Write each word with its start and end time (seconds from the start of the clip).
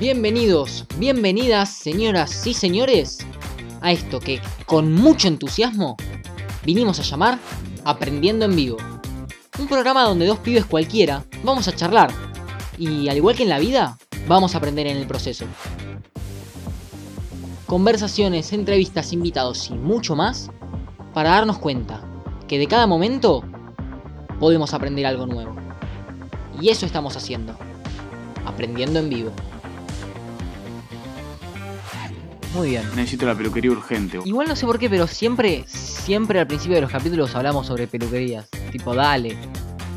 Bienvenidos, 0.00 0.86
bienvenidas, 0.98 1.70
señoras 1.70 2.44
y 2.48 2.54
señores, 2.54 3.18
a 3.80 3.92
esto 3.92 4.18
que 4.18 4.40
con 4.66 4.92
mucho 4.92 5.28
entusiasmo 5.28 5.96
vinimos 6.64 6.98
a 6.98 7.04
llamar 7.04 7.38
Aprendiendo 7.84 8.44
en 8.44 8.56
Vivo. 8.56 8.76
Un 9.56 9.68
programa 9.68 10.02
donde 10.02 10.26
dos 10.26 10.40
pibes 10.40 10.64
cualquiera 10.64 11.24
vamos 11.44 11.68
a 11.68 11.76
charlar 11.76 12.10
y 12.76 13.08
al 13.08 13.18
igual 13.18 13.36
que 13.36 13.44
en 13.44 13.48
la 13.48 13.60
vida, 13.60 13.96
vamos 14.26 14.54
a 14.54 14.58
aprender 14.58 14.88
en 14.88 14.96
el 14.96 15.06
proceso. 15.06 15.46
Conversaciones, 17.66 18.52
entrevistas, 18.52 19.12
invitados 19.12 19.70
y 19.70 19.74
mucho 19.74 20.16
más 20.16 20.50
para 21.14 21.30
darnos 21.30 21.58
cuenta 21.58 22.02
que 22.48 22.58
de 22.58 22.66
cada 22.66 22.88
momento 22.88 23.44
podemos 24.40 24.74
aprender 24.74 25.06
algo 25.06 25.26
nuevo. 25.26 25.54
Y 26.60 26.70
eso 26.70 26.84
estamos 26.84 27.16
haciendo, 27.16 27.56
aprendiendo 28.44 28.98
en 28.98 29.08
vivo. 29.08 29.30
Muy 32.54 32.70
bien. 32.70 32.84
Necesito 32.94 33.26
la 33.26 33.34
peluquería 33.34 33.72
urgente. 33.72 34.20
Igual 34.24 34.46
no 34.46 34.54
sé 34.54 34.64
por 34.64 34.78
qué, 34.78 34.88
pero 34.88 35.08
siempre, 35.08 35.64
siempre 35.66 36.38
al 36.38 36.46
principio 36.46 36.76
de 36.76 36.82
los 36.82 36.90
capítulos 36.90 37.34
hablamos 37.34 37.66
sobre 37.66 37.88
peluquerías. 37.88 38.48
Tipo, 38.70 38.94
dale. 38.94 39.36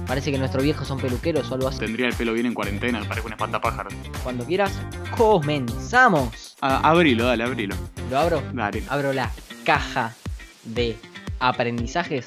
Parece 0.08 0.32
que 0.32 0.40
nuestros 0.40 0.64
viejos 0.64 0.88
son 0.88 1.00
peluqueros 1.00 1.52
o 1.52 1.54
algo 1.54 1.68
así. 1.68 1.80
Tendría 1.80 2.08
el 2.08 2.16
pelo 2.16 2.34
bien 2.34 2.48
en 2.48 2.56
cuarentena, 2.56 3.04
parece 3.08 3.28
un 3.28 3.34
espantapájaro. 3.34 3.90
Cuando 4.24 4.44
quieras, 4.44 4.80
comenzamos. 5.16 6.56
Ah, 6.62 6.80
abrilo, 6.84 7.26
dale, 7.26 7.44
abrilo. 7.44 7.76
¿Lo 8.10 8.18
abro? 8.18 8.42
Dale. 8.54 8.82
Abro 8.90 9.14
la 9.14 9.30
caja 9.64 10.16
de 10.64 10.98
aprendizajes. 11.40 12.26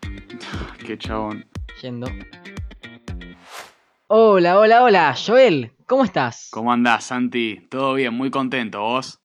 Qué 0.86 0.98
chabón. 0.98 1.46
Yendo. 1.80 2.08
Hola, 4.08 4.58
hola, 4.58 4.82
hola, 4.82 5.14
Joel, 5.16 5.72
¿cómo 5.86 6.04
estás? 6.04 6.48
¿Cómo 6.50 6.72
andás, 6.72 7.04
Santi? 7.04 7.66
Todo 7.70 7.94
bien, 7.94 8.12
muy 8.12 8.30
contento. 8.30 8.80
¿Vos? 8.80 9.20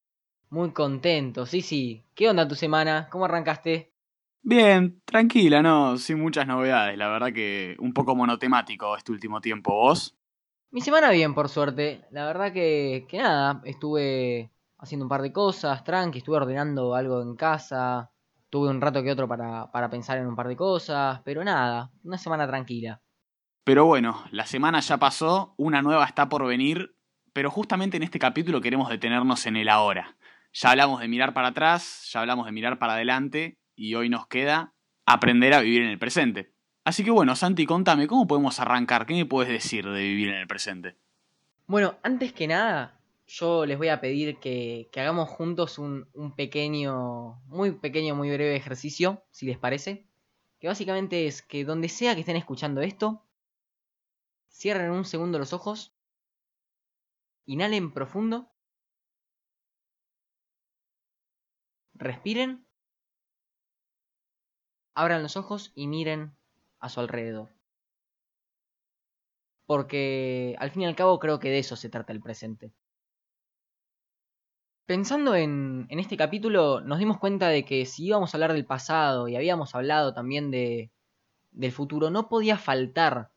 Muy 0.50 0.72
contento, 0.72 1.46
sí, 1.46 1.62
sí. 1.62 2.04
¿Qué 2.14 2.30
onda 2.30 2.48
tu 2.48 2.56
semana? 2.56 3.08
¿Cómo 3.10 3.26
arrancaste? 3.26 3.92
Bien, 4.42 5.02
tranquila, 5.06 5.62
no, 5.62 5.98
sin 5.98 6.20
muchas 6.20 6.46
novedades. 6.46 6.98
La 6.98 7.10
verdad 7.10 7.34
que 7.34 7.76
un 7.80 7.94
poco 7.94 8.16
monotemático 8.16 8.96
este 8.96 9.12
último 9.12 9.42
tiempo. 9.42 9.74
¿Vos? 9.74 10.16
Mi 10.70 10.82
semana 10.82 11.10
bien, 11.10 11.34
por 11.34 11.50
suerte. 11.50 12.06
La 12.12 12.26
verdad 12.26 12.54
que, 12.54 13.08
que 13.10 13.18
nada, 13.18 13.62
estuve 13.66 14.52
haciendo 14.78 15.06
un 15.06 15.10
par 15.10 15.22
de 15.22 15.34
cosas, 15.34 15.84
tranqui, 15.84 16.20
estuve 16.20 16.38
ordenando 16.38 16.96
algo 16.96 17.22
en 17.22 17.36
casa. 17.36 18.12
Tuve 18.50 18.70
un 18.70 18.82
rato 18.82 19.02
que 19.02 19.12
otro 19.12 19.28
para, 19.28 19.72
para 19.72 19.90
pensar 19.90 20.18
en 20.20 20.28
un 20.28 20.36
par 20.36 20.48
de 20.48 20.56
cosas, 20.56 21.22
pero 21.26 21.44
nada, 21.44 21.92
una 22.04 22.18
semana 22.18 22.48
tranquila. 22.48 23.02
Pero 23.64 23.86
bueno, 23.86 24.24
la 24.32 24.46
semana 24.46 24.80
ya 24.80 24.98
pasó, 24.98 25.56
una 25.58 25.82
nueva 25.82 26.06
está 26.06 26.30
por 26.30 26.46
venir, 26.46 26.96
pero 27.34 27.50
justamente 27.50 27.98
en 27.98 28.04
este 28.04 28.20
capítulo 28.20 28.62
queremos 28.62 28.90
detenernos 28.90 29.46
en 29.48 29.58
el 29.58 29.70
ahora. 29.70 30.16
Ya 30.58 30.72
hablamos 30.72 31.02
de 31.02 31.10
mirar 31.10 31.34
para 31.34 31.50
atrás, 31.50 32.10
ya 32.14 32.22
hablamos 32.22 32.46
de 32.46 32.54
mirar 32.54 32.80
para 32.80 32.94
adelante 32.94 33.60
y 33.76 33.94
hoy 33.96 34.08
nos 34.08 34.26
queda 34.28 34.74
aprender 35.06 35.54
a 35.54 35.60
vivir 35.60 35.82
en 35.82 35.90
el 35.90 36.00
presente. 36.00 36.54
Así 36.86 37.04
que 37.04 37.12
bueno, 37.12 37.36
Santi, 37.36 37.66
contame, 37.66 38.08
¿cómo 38.08 38.26
podemos 38.26 38.58
arrancar? 38.62 39.06
¿Qué 39.06 39.16
me 39.16 39.26
puedes 39.26 39.52
decir 39.52 39.84
de 39.86 40.02
vivir 40.02 40.30
en 40.30 40.36
el 40.36 40.48
presente? 40.48 40.96
Bueno, 41.68 41.98
antes 42.04 42.32
que 42.32 42.48
nada, 42.48 43.02
yo 43.28 43.66
les 43.66 43.78
voy 43.78 43.90
a 43.90 44.00
pedir 44.00 44.40
que, 44.40 44.90
hagamos 44.96 45.28
juntos 45.28 45.78
un, 45.78 46.08
un 46.14 46.34
pequeño, 46.38 47.42
muy 47.48 47.72
pequeño, 47.72 48.16
muy 48.16 48.30
breve 48.30 48.56
ejercicio, 48.56 49.26
si 49.32 49.46
les 49.46 49.58
parece. 49.58 50.08
Que 50.62 50.68
básicamente 50.70 51.28
es 51.28 51.42
que 51.42 51.66
donde 51.66 51.90
sea 51.90 52.14
que 52.14 52.22
estén 52.22 52.38
escuchando 52.38 52.80
esto, 52.80 53.26
cierren 54.50 54.92
un 54.92 55.04
segundo 55.04 55.38
los 55.38 55.52
ojos, 55.52 55.94
inhalen 57.46 57.92
profundo, 57.92 58.55
respiren, 61.96 62.66
abran 64.94 65.24
los 65.24 65.38
ojos 65.38 65.72
y 65.76 65.88
miren 65.88 66.36
a 66.80 66.90
su 66.90 67.00
alrededor. 67.00 67.50
Porque 69.66 70.56
al 70.60 70.72
fin 70.72 70.84
y 70.84 70.86
al 70.86 70.96
cabo 70.96 71.20
creo 71.20 71.40
que 71.40 71.50
de 71.50 71.60
eso 71.60 71.76
se 71.76 71.90
trata 71.90 72.14
el 72.14 72.22
presente. 72.22 72.72
Pensando 74.86 75.34
en, 75.34 75.88
en, 75.90 76.00
este 76.00 76.16
capítulo 76.16 76.80
nos 76.82 77.00
dimos 77.00 77.18
cuenta 77.18 77.50
de 77.50 77.66
que 77.66 77.88
si 77.88 78.06
íbamos 78.06 78.34
a 78.34 78.38
hablar 78.38 78.54
del 78.54 78.66
pasado 78.66 79.28
y 79.28 79.36
habíamos 79.36 79.74
hablado 79.74 80.14
también 80.14 80.52
de, 80.52 80.92
del 81.52 81.72
futuro, 81.72 82.12
no 82.12 82.30
podía 82.30 82.58
faltar 82.58 83.32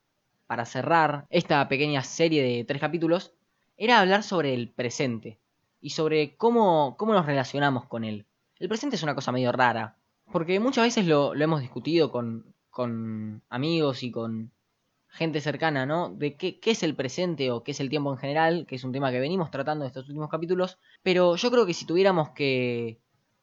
para 0.47 0.67
cerrar 0.67 1.27
esta 1.31 1.67
pequeña 1.69 2.03
serie 2.03 2.43
de 2.43 2.65
tres 2.65 2.81
capítulos, 2.81 3.35
era 3.77 4.01
hablar 4.01 4.23
sobre 4.23 4.55
el 4.55 4.71
presente 4.71 5.39
y 5.81 5.91
sobre 5.91 6.37
cómo, 6.37 6.97
cómo 6.99 7.15
nos 7.15 7.27
relacionamos 7.27 7.87
con 7.87 8.05
él. 8.05 8.28
El 8.59 8.69
presente 8.69 8.97
es 8.97 9.03
una 9.03 9.15
cosa 9.15 9.33
medio 9.33 9.53
rara, 9.53 9.97
porque 10.33 10.59
muchas 10.61 10.85
veces 10.85 11.07
lo, 11.07 11.35
hemos 11.35 11.61
discutido 11.61 12.11
con, 12.11 12.55
con 12.71 13.43
amigos 13.49 14.03
y 14.03 14.11
con 14.11 14.53
gente 15.09 15.41
cercana, 15.41 15.87
¿no? 15.87 16.11
De 16.11 16.37
qué, 16.37 16.59
qué, 16.61 16.73
es 16.73 16.83
el 16.83 16.95
presente 16.95 17.51
o 17.51 17.63
qué 17.63 17.71
es 17.71 17.81
el 17.81 17.89
tiempo 17.89 18.13
en 18.13 18.19
general, 18.19 18.67
que 18.67 18.77
es 18.77 18.85
un 18.85 18.93
tema 18.93 19.11
que 19.11 19.21
venimos 19.21 19.51
tratando 19.51 19.85
en 19.85 19.89
estos 19.89 20.09
últimos 20.09 20.29
capítulos, 20.29 20.79
pero 21.03 21.37
yo 21.37 21.51
creo 21.51 21.67
que 21.67 21.75
si 21.75 21.87
tuviéramos 21.87 22.31
que, 22.31 23.01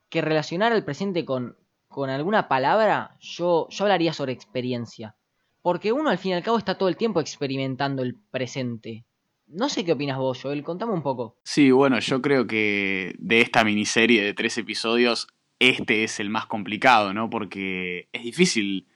que 0.09 0.22
relacionar 0.22 0.74
el 0.74 0.84
presente 0.84 1.25
con, 1.25 1.58
con 1.88 2.09
alguna 2.09 2.48
palabra, 2.48 3.18
yo, 3.20 3.68
yo 3.70 3.86
hablaría 3.86 4.14
sobre 4.14 4.34
experiencia. 4.34 5.16
Porque 5.62 5.92
uno 5.92 6.09
al 6.09 6.18
fin 6.18 6.31
y 6.31 6.36
al 6.36 6.44
cabo 6.44 6.58
está 6.58 6.78
todo 6.78 6.90
el 6.90 6.98
tiempo 6.98 7.20
experimentando 7.20 8.04
el 8.04 8.16
presente. 8.31 9.06
No 9.47 9.69
sé 9.69 9.85
qué 9.85 9.91
opinas 9.91 10.17
vos, 10.17 10.41
Joel, 10.41 10.63
contame 10.63 10.94
un 10.94 11.03
poco. 11.03 11.38
Sí, 11.44 11.72
bueno, 11.72 12.00
yo 12.00 12.22
creo 12.22 12.47
que 12.47 13.16
de 13.19 13.41
esta 13.41 13.63
miniserie 13.63 14.23
de 14.23 14.33
tres 14.33 14.57
episodios, 14.57 15.28
este 15.59 16.03
es 16.03 16.19
el 16.19 16.29
más 16.29 16.45
complicado, 16.47 17.13
¿no? 17.13 17.29
Porque 17.29 18.07
es 18.11 18.23
difícil 18.23 18.88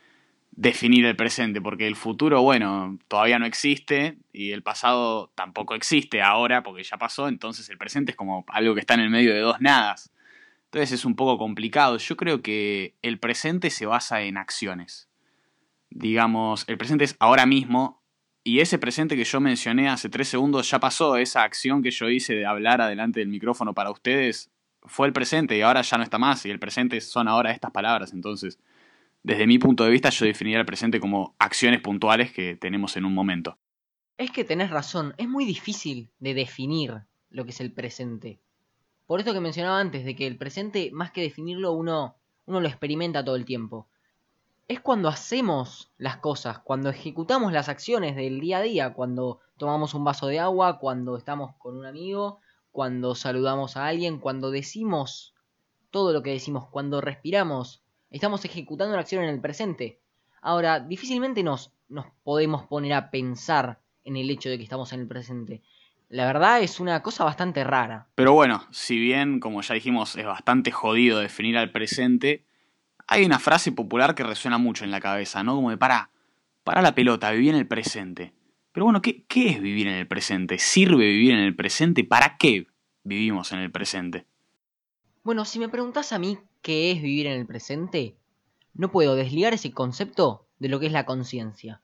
definir 0.51 1.05
el 1.05 1.15
presente, 1.15 1.61
porque 1.61 1.87
el 1.87 1.95
futuro, 1.95 2.41
bueno, 2.41 2.97
todavía 3.07 3.39
no 3.39 3.45
existe 3.45 4.17
y 4.33 4.51
el 4.51 4.61
pasado 4.61 5.31
tampoco 5.35 5.75
existe 5.75 6.21
ahora 6.21 6.63
porque 6.63 6.83
ya 6.83 6.97
pasó, 6.97 7.29
entonces 7.29 7.69
el 7.69 7.77
presente 7.77 8.11
es 8.11 8.17
como 8.17 8.43
algo 8.49 8.73
que 8.73 8.81
está 8.81 8.95
en 8.95 8.99
el 9.01 9.09
medio 9.09 9.33
de 9.33 9.39
dos 9.39 9.61
nadas. 9.61 10.11
Entonces 10.65 10.91
es 10.91 11.05
un 11.05 11.15
poco 11.15 11.37
complicado. 11.37 11.97
Yo 11.97 12.15
creo 12.15 12.41
que 12.41 12.93
el 13.01 13.19
presente 13.19 13.69
se 13.69 13.85
basa 13.85 14.21
en 14.21 14.37
acciones. 14.37 15.09
Digamos, 15.89 16.65
el 16.67 16.77
presente 16.77 17.05
es 17.05 17.15
ahora 17.19 17.45
mismo 17.45 17.98
y 18.49 18.61
ese 18.61 18.79
presente 18.79 19.15
que 19.15 19.23
yo 19.23 19.39
mencioné 19.39 19.89
hace 19.89 20.09
tres 20.09 20.27
segundos 20.27 20.69
ya 20.69 20.79
pasó, 20.79 21.17
esa 21.17 21.43
acción 21.43 21.83
que 21.83 21.91
yo 21.91 22.09
hice 22.09 22.33
de 22.33 22.45
hablar 22.45 22.81
adelante 22.81 23.19
del 23.19 23.29
micrófono 23.29 23.73
para 23.75 23.91
ustedes 23.91 24.49
fue 24.83 25.05
el 25.07 25.13
presente 25.13 25.57
y 25.57 25.61
ahora 25.61 25.81
ya 25.81 25.97
no 25.97 26.03
está 26.03 26.17
más 26.17 26.45
y 26.45 26.49
el 26.49 26.59
presente 26.59 26.99
son 27.01 27.27
ahora 27.27 27.51
estas 27.51 27.71
palabras, 27.71 28.11
entonces 28.11 28.59
desde 29.23 29.47
mi 29.47 29.59
punto 29.59 29.83
de 29.83 29.91
vista, 29.91 30.09
yo 30.09 30.25
definiría 30.25 30.59
el 30.59 30.65
presente 30.65 30.99
como 30.99 31.35
acciones 31.39 31.81
puntuales 31.81 32.31
que 32.31 32.55
tenemos 32.55 32.95
en 32.97 33.05
un 33.05 33.13
momento. 33.13 33.57
Es 34.17 34.31
que 34.31 34.43
tenés 34.43 34.69
razón, 34.69 35.13
es 35.17 35.27
muy 35.27 35.45
difícil 35.45 36.09
de 36.19 36.33
definir 36.33 37.03
lo 37.29 37.45
que 37.45 37.51
es 37.51 37.61
el 37.61 37.71
presente. 37.71 38.39
Por 39.05 39.19
esto 39.19 39.33
que 39.33 39.41
mencionaba 39.41 39.79
antes, 39.79 40.05
de 40.05 40.15
que 40.15 40.27
el 40.27 40.37
presente, 40.37 40.89
más 40.91 41.11
que 41.11 41.21
definirlo, 41.21 41.73
uno, 41.73 42.15
uno 42.45 42.61
lo 42.61 42.67
experimenta 42.67 43.23
todo 43.23 43.35
el 43.35 43.45
tiempo. 43.45 43.87
Es 44.69 44.79
cuando 44.79 45.09
hacemos 45.09 45.91
las 45.97 46.17
cosas, 46.17 46.59
cuando 46.59 46.89
ejecutamos 46.89 47.51
las 47.51 47.67
acciones 47.67 48.15
del 48.15 48.39
día 48.39 48.59
a 48.59 48.61
día, 48.61 48.93
cuando 48.93 49.41
tomamos 49.57 49.93
un 49.93 50.05
vaso 50.05 50.27
de 50.27 50.39
agua, 50.39 50.79
cuando 50.79 51.17
estamos 51.17 51.53
con 51.57 51.75
un 51.75 51.85
amigo, 51.85 52.39
cuando 52.71 53.15
saludamos 53.15 53.75
a 53.75 53.87
alguien, 53.87 54.19
cuando 54.19 54.49
decimos 54.49 55.33
todo 55.91 56.13
lo 56.13 56.23
que 56.23 56.31
decimos, 56.31 56.67
cuando 56.69 57.01
respiramos, 57.01 57.83
Estamos 58.11 58.43
ejecutando 58.43 58.93
una 58.93 59.01
acción 59.01 59.23
en 59.23 59.29
el 59.29 59.39
presente. 59.39 59.99
Ahora, 60.41 60.79
difícilmente 60.79 61.43
nos, 61.43 61.71
nos 61.89 62.07
podemos 62.23 62.65
poner 62.65 62.93
a 62.93 63.11
pensar 63.11 63.79
en 64.03 64.17
el 64.17 64.29
hecho 64.31 64.49
de 64.49 64.57
que 64.57 64.63
estamos 64.63 64.93
en 64.93 65.01
el 65.01 65.07
presente. 65.07 65.61
La 66.07 66.25
verdad 66.25 66.61
es 66.61 66.79
una 66.79 67.03
cosa 67.03 67.23
bastante 67.23 67.63
rara. 67.63 68.07
Pero 68.15 68.33
bueno, 68.33 68.63
si 68.71 68.97
bien, 68.97 69.39
como 69.39 69.61
ya 69.61 69.75
dijimos, 69.75 70.15
es 70.15 70.25
bastante 70.25 70.71
jodido 70.71 71.19
definir 71.19 71.55
al 71.55 71.71
presente, 71.71 72.45
hay 73.11 73.25
una 73.25 73.39
frase 73.39 73.71
popular 73.71 74.13
que 74.13 74.23
resuena 74.23 74.59
mucho 74.59 74.83
en 74.83 74.91
la 74.91 75.01
cabeza, 75.01 75.43
¿no? 75.43 75.55
Como 75.55 75.71
de 75.71 75.77
para, 75.77 76.11
para 76.63 76.83
la 76.83 76.93
pelota, 76.93 77.31
viví 77.31 77.49
en 77.49 77.55
el 77.55 77.67
presente. 77.67 78.33
Pero 78.71 78.85
bueno, 78.85 79.01
¿qué, 79.01 79.25
¿qué 79.25 79.49
es 79.49 79.59
vivir 79.59 79.87
en 79.87 79.95
el 79.95 80.07
presente? 80.07 80.59
¿Sirve 80.59 81.07
vivir 81.07 81.31
en 81.31 81.39
el 81.39 81.55
presente? 81.55 82.03
¿Para 82.03 82.37
qué 82.37 82.67
vivimos 83.03 83.51
en 83.51 83.59
el 83.59 83.71
presente? 83.71 84.27
Bueno, 85.23 85.43
si 85.45 85.57
me 85.57 85.69
preguntas 85.69 86.13
a 86.13 86.19
mí 86.19 86.37
qué 86.61 86.91
es 86.91 87.01
vivir 87.01 87.25
en 87.25 87.39
el 87.39 87.47
presente, 87.47 88.15
no 88.75 88.91
puedo 88.91 89.15
desligar 89.15 89.55
ese 89.55 89.71
concepto 89.71 90.45
de 90.59 90.69
lo 90.69 90.79
que 90.79 90.85
es 90.85 90.91
la 90.91 91.07
conciencia. 91.07 91.81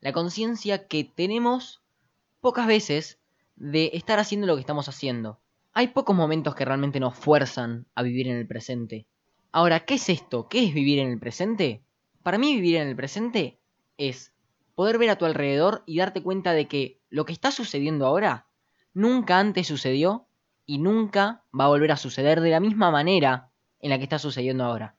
La 0.00 0.12
conciencia 0.12 0.88
que 0.88 1.04
tenemos 1.04 1.80
pocas 2.40 2.66
veces 2.66 3.20
de 3.54 3.92
estar 3.94 4.18
haciendo 4.18 4.48
lo 4.48 4.56
que 4.56 4.62
estamos 4.62 4.88
haciendo. 4.88 5.38
Hay 5.74 5.88
pocos 5.88 6.16
momentos 6.16 6.56
que 6.56 6.64
realmente 6.64 6.98
nos 6.98 7.14
fuerzan 7.16 7.86
a 7.94 8.02
vivir 8.02 8.26
en 8.26 8.36
el 8.36 8.48
presente. 8.48 9.06
Ahora, 9.56 9.86
¿qué 9.86 9.94
es 9.94 10.10
esto? 10.10 10.48
¿Qué 10.50 10.66
es 10.66 10.74
vivir 10.74 10.98
en 10.98 11.10
el 11.10 11.18
presente? 11.18 11.82
Para 12.22 12.36
mí 12.36 12.54
vivir 12.56 12.76
en 12.76 12.88
el 12.88 12.94
presente 12.94 13.58
es 13.96 14.34
poder 14.74 14.98
ver 14.98 15.08
a 15.08 15.16
tu 15.16 15.24
alrededor 15.24 15.82
y 15.86 15.96
darte 15.96 16.22
cuenta 16.22 16.52
de 16.52 16.68
que 16.68 17.00
lo 17.08 17.24
que 17.24 17.32
está 17.32 17.50
sucediendo 17.50 18.04
ahora 18.04 18.48
nunca 18.92 19.38
antes 19.38 19.66
sucedió 19.66 20.26
y 20.66 20.76
nunca 20.76 21.42
va 21.58 21.64
a 21.64 21.68
volver 21.68 21.90
a 21.90 21.96
suceder 21.96 22.42
de 22.42 22.50
la 22.50 22.60
misma 22.60 22.90
manera 22.90 23.50
en 23.80 23.88
la 23.88 23.96
que 23.96 24.02
está 24.02 24.18
sucediendo 24.18 24.62
ahora. 24.62 24.94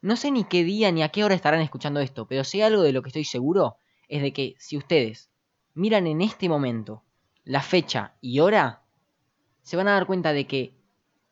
No 0.00 0.16
sé 0.16 0.32
ni 0.32 0.42
qué 0.42 0.64
día 0.64 0.90
ni 0.90 1.04
a 1.04 1.10
qué 1.10 1.22
hora 1.22 1.36
estarán 1.36 1.60
escuchando 1.60 2.00
esto, 2.00 2.26
pero 2.26 2.42
sé 2.42 2.64
algo 2.64 2.82
de 2.82 2.92
lo 2.92 3.02
que 3.02 3.10
estoy 3.10 3.24
seguro 3.24 3.76
es 4.08 4.20
de 4.20 4.32
que 4.32 4.56
si 4.58 4.76
ustedes 4.76 5.30
miran 5.74 6.08
en 6.08 6.22
este 6.22 6.48
momento 6.48 7.04
la 7.44 7.62
fecha 7.62 8.16
y 8.20 8.40
hora, 8.40 8.82
se 9.62 9.76
van 9.76 9.86
a 9.86 9.92
dar 9.92 10.06
cuenta 10.06 10.32
de 10.32 10.48
que, 10.48 10.74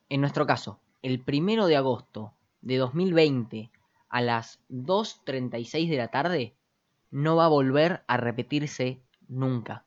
en 0.07 0.21
nuestro 0.21 0.47
caso, 0.47 0.79
el 1.01 1.19
primero 1.19 1.67
de 1.67 1.77
agosto 1.77 2.33
de 2.61 2.77
2020 2.77 3.69
a 4.09 4.21
las 4.21 4.59
2.36 4.69 5.89
de 5.89 5.97
la 5.97 6.09
tarde 6.09 6.53
no 7.11 7.35
va 7.35 7.45
a 7.45 7.49
volver 7.49 8.03
a 8.07 8.17
repetirse 8.17 8.99
nunca. 9.27 9.85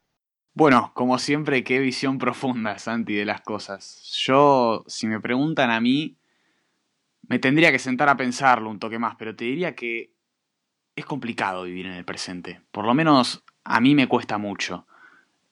Bueno, 0.55 0.93
como 0.95 1.19
siempre, 1.19 1.65
qué 1.65 1.79
visión 1.79 2.19
profunda, 2.19 2.79
Santi, 2.79 3.15
de 3.15 3.25
las 3.25 3.41
cosas. 3.41 4.03
Yo, 4.25 4.85
si 4.87 5.07
me 5.07 5.21
preguntan 5.21 5.71
a 5.71 5.81
mí, 5.81 6.17
me 7.27 7.39
tendría 7.39 7.73
que 7.73 7.79
sentar 7.79 8.09
a 8.09 8.17
pensarlo 8.17 8.69
un 8.69 8.79
toque 8.79 8.99
más, 8.99 9.17
pero 9.17 9.35
te 9.35 9.47
diría 9.47 9.75
que 9.75 10.13
es 10.95 11.07
complicado 11.07 11.63
vivir 11.63 11.87
en 11.87 11.93
el 11.93 12.05
presente. 12.05 12.61
Por 12.71 12.85
lo 12.85 12.93
menos 12.93 13.45
a 13.65 13.81
mí 13.81 13.95
me 13.95 14.09
cuesta 14.09 14.37
mucho. 14.37 14.87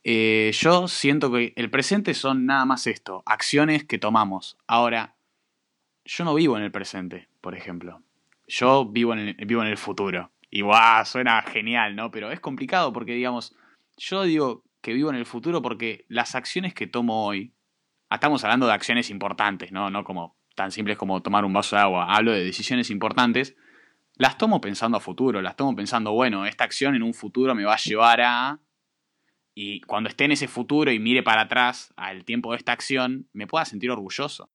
Eh, 0.05 0.51
yo 0.55 0.89
siento 0.89 1.33
que 1.33 1.53
el 1.57 1.71
presente 1.71 2.13
son 2.15 2.45
nada 2.47 2.65
más 2.67 2.87
esto, 2.87 3.23
acciones 3.25 3.85
que 3.85 3.99
tomamos. 3.99 4.59
Ahora, 4.67 5.15
yo 6.05 6.25
no 6.25 6.35
vivo 6.35 6.57
en 6.57 6.63
el 6.63 6.71
presente, 6.71 7.29
por 7.41 7.55
ejemplo. 7.57 8.03
Yo 8.47 8.87
vivo 8.87 9.13
en 9.13 9.19
el, 9.21 9.35
vivo 9.47 9.63
en 9.63 9.69
el 9.69 9.77
futuro. 9.77 10.31
Y 10.51 10.63
guau, 10.63 11.05
suena 11.05 11.43
genial, 11.43 11.95
¿no? 11.95 12.11
Pero 12.11 12.31
es 12.33 12.41
complicado 12.41 12.93
porque, 12.93 13.13
digamos, 13.13 13.57
yo 13.97 14.25
digo 14.25 14.65
que 14.81 14.93
vivo 14.93 15.11
en 15.11 15.17
el 15.17 15.27
futuro 15.27 15.63
porque 15.63 16.05
las 16.09 16.35
acciones 16.35 16.75
que 16.75 16.87
tomo 16.87 17.27
hoy, 17.27 17.53
estamos 18.11 18.43
hablando 18.45 18.67
de 18.67 18.73
acciones 18.73 19.11
importantes, 19.11 19.73
¿no? 19.73 19.91
No 19.91 20.03
como 20.05 20.37
tan 20.57 20.73
simples 20.73 20.99
como 20.99 21.23
tomar 21.23 21.45
un 21.45 21.53
vaso 21.53 21.77
de 21.77 21.83
agua. 21.83 22.15
Hablo 22.15 22.33
de 22.33 22.45
decisiones 22.45 22.91
importantes. 22.91 23.57
Las 24.17 24.37
tomo 24.37 24.61
pensando 24.61 24.99
a 24.99 25.01
futuro, 25.01 25.41
las 25.41 25.57
tomo 25.57 25.75
pensando, 25.77 26.13
bueno, 26.13 26.45
esta 26.45 26.65
acción 26.65 26.95
en 26.95 27.03
un 27.03 27.15
futuro 27.15 27.55
me 27.55 27.65
va 27.65 27.75
a 27.75 27.79
llevar 27.79 28.21
a 28.21 28.61
y 29.55 29.81
cuando 29.83 30.09
esté 30.09 30.25
en 30.25 30.33
ese 30.33 30.49
futuro 30.49 30.91
y 30.91 30.99
mire 30.99 31.23
para 31.23 31.43
atrás 31.43 31.93
al 31.97 32.25
tiempo 32.25 32.53
de 32.53 32.59
esta 32.59 32.73
acción, 32.73 33.29
me 33.33 33.47
pueda 33.47 33.65
sentir 33.65 33.91
orgulloso. 33.91 34.49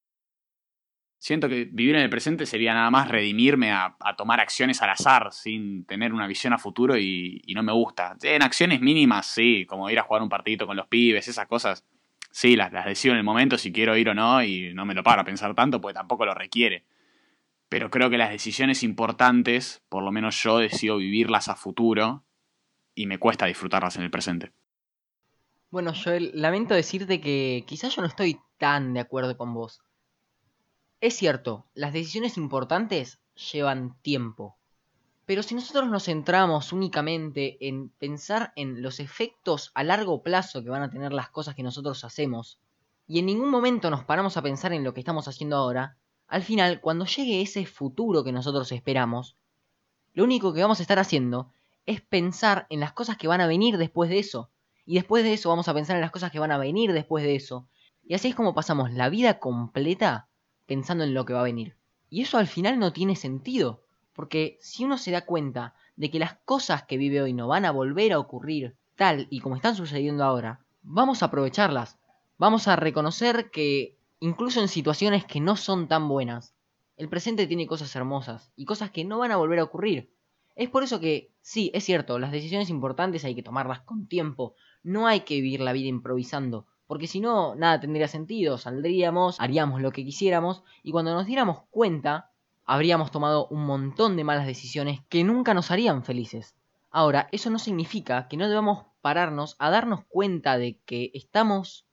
Siento 1.25 1.50
que 1.50 1.66
vivir 1.66 1.95
en 1.95 2.04
el 2.04 2.10
presente 2.12 2.45
sería 2.45 2.75
nada 2.75 2.92
más 2.92 3.07
redimirme 3.07 3.72
a, 3.72 3.95
tomar 4.16 4.39
acciones 4.39 4.83
al 4.83 4.92
azar, 4.92 5.33
sin 5.33 5.83
tener 5.86 6.13
una 6.13 6.27
visión 6.27 6.54
a 6.54 6.60
futuro 6.60 7.00
y, 7.00 7.42
no 7.56 7.63
me 7.63 7.72
gusta. 7.72 8.16
En 8.22 8.44
acciones 8.44 8.80
mínimas, 8.80 9.25
sí, 9.25 9.66
como 9.66 9.89
ir 9.89 9.98
a 9.98 10.04
jugar 10.04 10.22
un 10.22 10.30
partidito 10.30 10.68
con 10.68 10.77
los 10.77 10.86
pibes, 10.86 11.27
esas 11.27 11.48
cosas, 11.48 11.83
sí, 12.30 12.56
las, 12.56 12.72
las 12.72 12.86
decido 12.86 13.13
en 13.13 13.18
el 13.18 13.24
momento 13.24 13.57
si 13.57 13.72
quiero 13.72 13.98
ir 13.98 14.07
o 14.10 14.13
no 14.13 14.44
y 14.44 14.72
no 14.75 14.86
me 14.86 14.94
lo 14.94 15.01
paro 15.01 15.24
a 15.24 15.25
pensar 15.25 15.56
tanto 15.56 15.81
porque 15.81 15.95
tampoco 15.95 16.27
lo 16.27 16.36
requiere. 16.36 16.83
Pero 17.69 17.89
creo 17.89 18.12
que 18.12 18.19
las 18.19 18.30
decisiones 18.30 18.83
importantes, 18.83 19.81
por 19.89 20.04
lo 20.04 20.12
menos 20.12 20.39
yo 20.44 20.60
decido 20.60 20.98
vivirlas 20.98 21.48
a 21.48 21.56
futuro 21.56 22.24
y 22.94 23.07
me 23.07 23.18
cuesta 23.18 23.48
disfrutarlas 23.48 23.95
en 23.95 24.04
el 24.04 24.12
presente. 24.12 24.51
Bueno, 25.71 25.92
Joel, 25.95 26.30
lamento 26.36 26.75
decirte 26.75 27.19
que 27.19 27.63
quizás 27.66 27.95
yo 27.95 28.04
no 28.04 28.07
estoy 28.07 28.38
tan 28.60 28.94
de 28.94 29.00
acuerdo 29.00 29.36
con 29.38 29.56
vos. 29.56 29.81
Es 31.06 31.18
cierto, 31.18 31.68
las 31.75 31.94
decisiones 31.94 32.36
importantes 32.36 33.19
llevan 33.52 33.96
tiempo. 34.02 34.57
Pero 35.28 35.44
si 35.44 35.54
nosotros 35.54 35.88
nos 35.88 36.06
centramos 36.06 36.74
únicamente 36.74 37.57
en 37.68 37.90
pensar 37.90 38.54
en 38.56 38.81
los 38.81 39.00
efectos 39.00 39.69
a 39.75 39.84
largo 39.84 40.24
plazo 40.24 40.63
que 40.63 40.72
van 40.72 40.81
a 40.81 40.90
tener 40.90 41.13
las 41.13 41.30
cosas 41.30 41.54
que 41.54 41.62
nosotros 41.62 42.04
hacemos, 42.04 42.57
y 43.06 43.19
en 43.19 43.28
ningún 43.28 43.52
momento 43.52 43.92
nos 43.92 44.04
paramos 44.04 44.36
a 44.36 44.42
pensar 44.42 44.74
en 44.74 44.84
lo 44.84 44.96
que 44.96 45.00
estamos 45.02 45.28
haciendo 45.28 45.57
ahora, 45.57 45.96
al 46.28 46.42
final, 46.42 46.81
cuando 46.81 47.06
llegue 47.06 47.44
ese 47.44 47.68
futuro 47.68 48.24
que 48.24 48.31
nosotros 48.31 48.72
esperamos, 48.72 49.38
lo 50.16 50.24
único 50.24 50.56
que 50.56 50.63
vamos 50.63 50.80
a 50.80 50.81
estar 50.81 50.98
haciendo 50.98 51.52
es 51.86 52.02
pensar 52.02 52.66
en 52.72 52.80
las 52.80 52.94
cosas 52.94 53.16
que 53.16 53.28
van 53.28 53.42
a 53.42 53.48
venir 53.48 53.78
después 53.78 54.10
de 54.10 54.18
eso. 54.18 54.50
Y 54.88 54.96
después 54.96 55.24
de 55.24 55.34
eso 55.34 55.50
vamos 55.50 55.68
a 55.68 55.75
pensar 55.75 55.98
en 55.98 56.02
las 56.02 56.10
cosas 56.10 56.31
que 56.31 56.40
van 56.40 56.52
a 56.52 56.57
venir 56.57 56.94
después 56.94 57.24
de 57.24 57.36
eso. 57.36 57.68
Y 58.04 58.16
así 58.16 58.30
es 58.30 58.34
como 58.34 58.56
pasamos 58.56 58.92
la 58.92 59.10
vida 59.10 59.38
completa 59.38 60.30
pensando 60.65 61.03
en 61.03 61.13
lo 61.13 61.25
que 61.25 61.33
va 61.33 61.41
a 61.41 61.44
venir. 61.44 61.75
Y 62.09 62.21
eso 62.21 62.38
al 62.38 62.47
final 62.47 62.79
no 62.79 62.94
tiene 62.94 63.15
sentido. 63.15 63.83
Porque 64.13 64.57
si 64.62 64.85
uno 64.85 64.97
se 64.97 65.12
da 65.12 65.25
cuenta 65.25 65.73
de 65.97 66.09
que 66.09 66.19
las 66.19 66.35
cosas 66.45 66.83
que 66.83 66.97
vive 66.97 67.21
hoy 67.21 67.33
no 67.33 67.47
van 67.47 67.65
a 67.65 67.71
volver 67.71 68.13
a 68.13 68.19
ocurrir 68.19 68.75
tal 68.95 69.27
y 69.29 69.41
como 69.41 69.57
están 69.57 69.75
sucediendo 69.75 70.23
ahora, 70.23 70.65
vamos 70.81 71.21
a 71.21 71.25
aprovecharlas. 71.25 72.00
Vamos 72.38 72.67
a 72.67 72.75
reconocer 72.75 73.51
que 73.51 73.97
incluso 74.19 74.62
en 74.62 74.67
situaciones 74.67 75.25
que 75.25 75.41
no 75.41 75.57
son 75.57 75.88
tan 75.88 76.07
buenas, 76.07 76.56
el 76.97 77.09
presente 77.09 77.47
tiene 77.47 77.68
cosas 77.68 77.94
hermosas 77.95 78.51
y 78.56 78.65
cosas 78.65 78.91
que 78.91 79.03
no 79.03 79.19
van 79.19 79.31
a 79.31 79.38
volver 79.38 79.59
a 79.59 79.63
ocurrir. 79.63 80.09
Es 80.56 80.69
por 80.69 80.83
eso 80.83 81.01
que, 81.01 81.33
sí, 81.41 81.69
es 81.73 81.83
cierto, 81.83 82.18
las 82.18 82.31
decisiones 82.31 82.69
importantes 82.69 83.25
hay 83.25 83.35
que 83.35 83.44
tomarlas 83.44 83.81
con 83.81 84.07
tiempo, 84.07 84.56
no 84.83 85.07
hay 85.07 85.21
que 85.21 85.35
vivir 85.35 85.59
la 85.59 85.73
vida 85.73 85.89
improvisando, 85.89 86.68
porque 86.87 87.07
si 87.07 87.19
no, 87.19 87.55
nada 87.55 87.79
tendría 87.79 88.07
sentido, 88.07 88.57
saldríamos, 88.57 89.39
haríamos 89.39 89.81
lo 89.81 89.91
que 89.91 90.03
quisiéramos, 90.03 90.63
y 90.83 90.91
cuando 90.91 91.13
nos 91.13 91.25
diéramos 91.25 91.63
cuenta, 91.69 92.31
habríamos 92.65 93.11
tomado 93.11 93.47
un 93.47 93.65
montón 93.65 94.17
de 94.17 94.23
malas 94.23 94.45
decisiones 94.45 95.01
que 95.09 95.23
nunca 95.23 95.53
nos 95.53 95.71
harían 95.71 96.03
felices. 96.03 96.55
Ahora, 96.89 97.27
eso 97.31 97.49
no 97.49 97.59
significa 97.59 98.27
que 98.27 98.37
no 98.37 98.47
debamos 98.47 98.85
pararnos 99.01 99.55
a 99.59 99.69
darnos 99.69 100.05
cuenta 100.07 100.57
de 100.57 100.79
que 100.85 101.11
estamos 101.13 101.85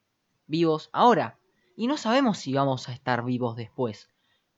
vivos 0.47 0.91
ahora, 0.93 1.39
y 1.77 1.87
no 1.87 1.97
sabemos 1.97 2.39
si 2.39 2.53
vamos 2.53 2.89
a 2.89 2.93
estar 2.93 3.25
vivos 3.25 3.57
después. 3.57 4.09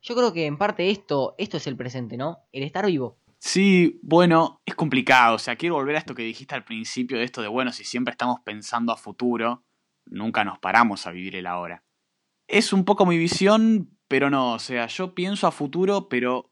Yo 0.03 0.15
creo 0.15 0.33
que 0.33 0.47
en 0.47 0.59
parte 0.59 0.91
esto, 0.91 1.35
esto 1.39 1.57
es 1.57 1.67
el 1.67 1.77
presente, 1.77 2.17
¿no? 2.17 2.41
El 2.53 2.63
estar 2.63 2.85
vivo. 2.85 3.19
Sí, 3.39 4.01
bueno, 4.03 4.61
es 4.65 4.75
complicado. 4.75 5.37
O 5.37 5.39
sea, 5.39 5.57
quiero 5.57 5.75
volver 5.75 5.97
a 5.97 5.99
esto 5.99 6.15
que 6.15 6.23
dijiste 6.23 6.55
al 6.55 6.65
principio 6.65 7.19
de 7.19 7.25
esto 7.25 7.43
de, 7.43 7.49
bueno, 7.49 7.73
si 7.73 7.85
siempre 7.85 8.13
estamos 8.13 8.41
pensando 8.45 8.93
a 8.93 8.97
futuro, 8.97 9.65
nunca 10.07 10.45
nos 10.45 10.59
paramos 10.59 11.07
a 11.07 11.11
vivir 11.11 11.37
el 11.37 11.47
ahora. 11.47 11.83
Es 12.47 12.73
un 12.73 12.85
poco 12.85 13.07
mi 13.07 13.19
visión, 13.19 13.91
pero 14.09 14.31
no. 14.31 14.53
O 14.53 14.59
sea, 14.59 14.87
yo 14.87 15.15
pienso 15.15 15.47
a 15.47 15.53
futuro, 15.53 16.09
pero 16.09 16.51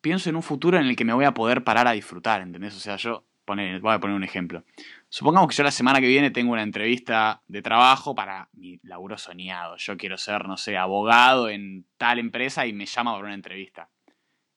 pienso 0.00 0.28
en 0.30 0.36
un 0.36 0.42
futuro 0.42 0.78
en 0.78 0.86
el 0.86 0.96
que 0.96 1.04
me 1.04 1.12
voy 1.12 1.24
a 1.24 1.34
poder 1.34 1.64
parar 1.64 1.88
a 1.88 1.92
disfrutar, 1.92 2.42
¿entendés? 2.42 2.76
O 2.76 2.80
sea, 2.80 2.96
yo, 2.96 3.24
voy 3.46 3.92
a 3.92 4.00
poner 4.00 4.16
un 4.16 4.24
ejemplo. 4.24 4.64
Supongamos 5.08 5.48
que 5.48 5.56
yo 5.56 5.62
la 5.62 5.70
semana 5.70 6.00
que 6.00 6.08
viene 6.08 6.30
tengo 6.30 6.52
una 6.52 6.62
entrevista 6.62 7.42
de 7.48 7.62
trabajo 7.62 8.14
para 8.14 8.48
mi 8.52 8.80
laburo 8.82 9.18
soñado. 9.18 9.76
Yo 9.76 9.96
quiero 9.96 10.16
ser, 10.16 10.46
no 10.46 10.56
sé, 10.56 10.76
abogado 10.76 11.48
en 11.48 11.86
tal 11.96 12.18
empresa 12.18 12.66
y 12.66 12.72
me 12.72 12.86
llama 12.86 13.12
para 13.12 13.24
una 13.24 13.34
entrevista. 13.34 13.88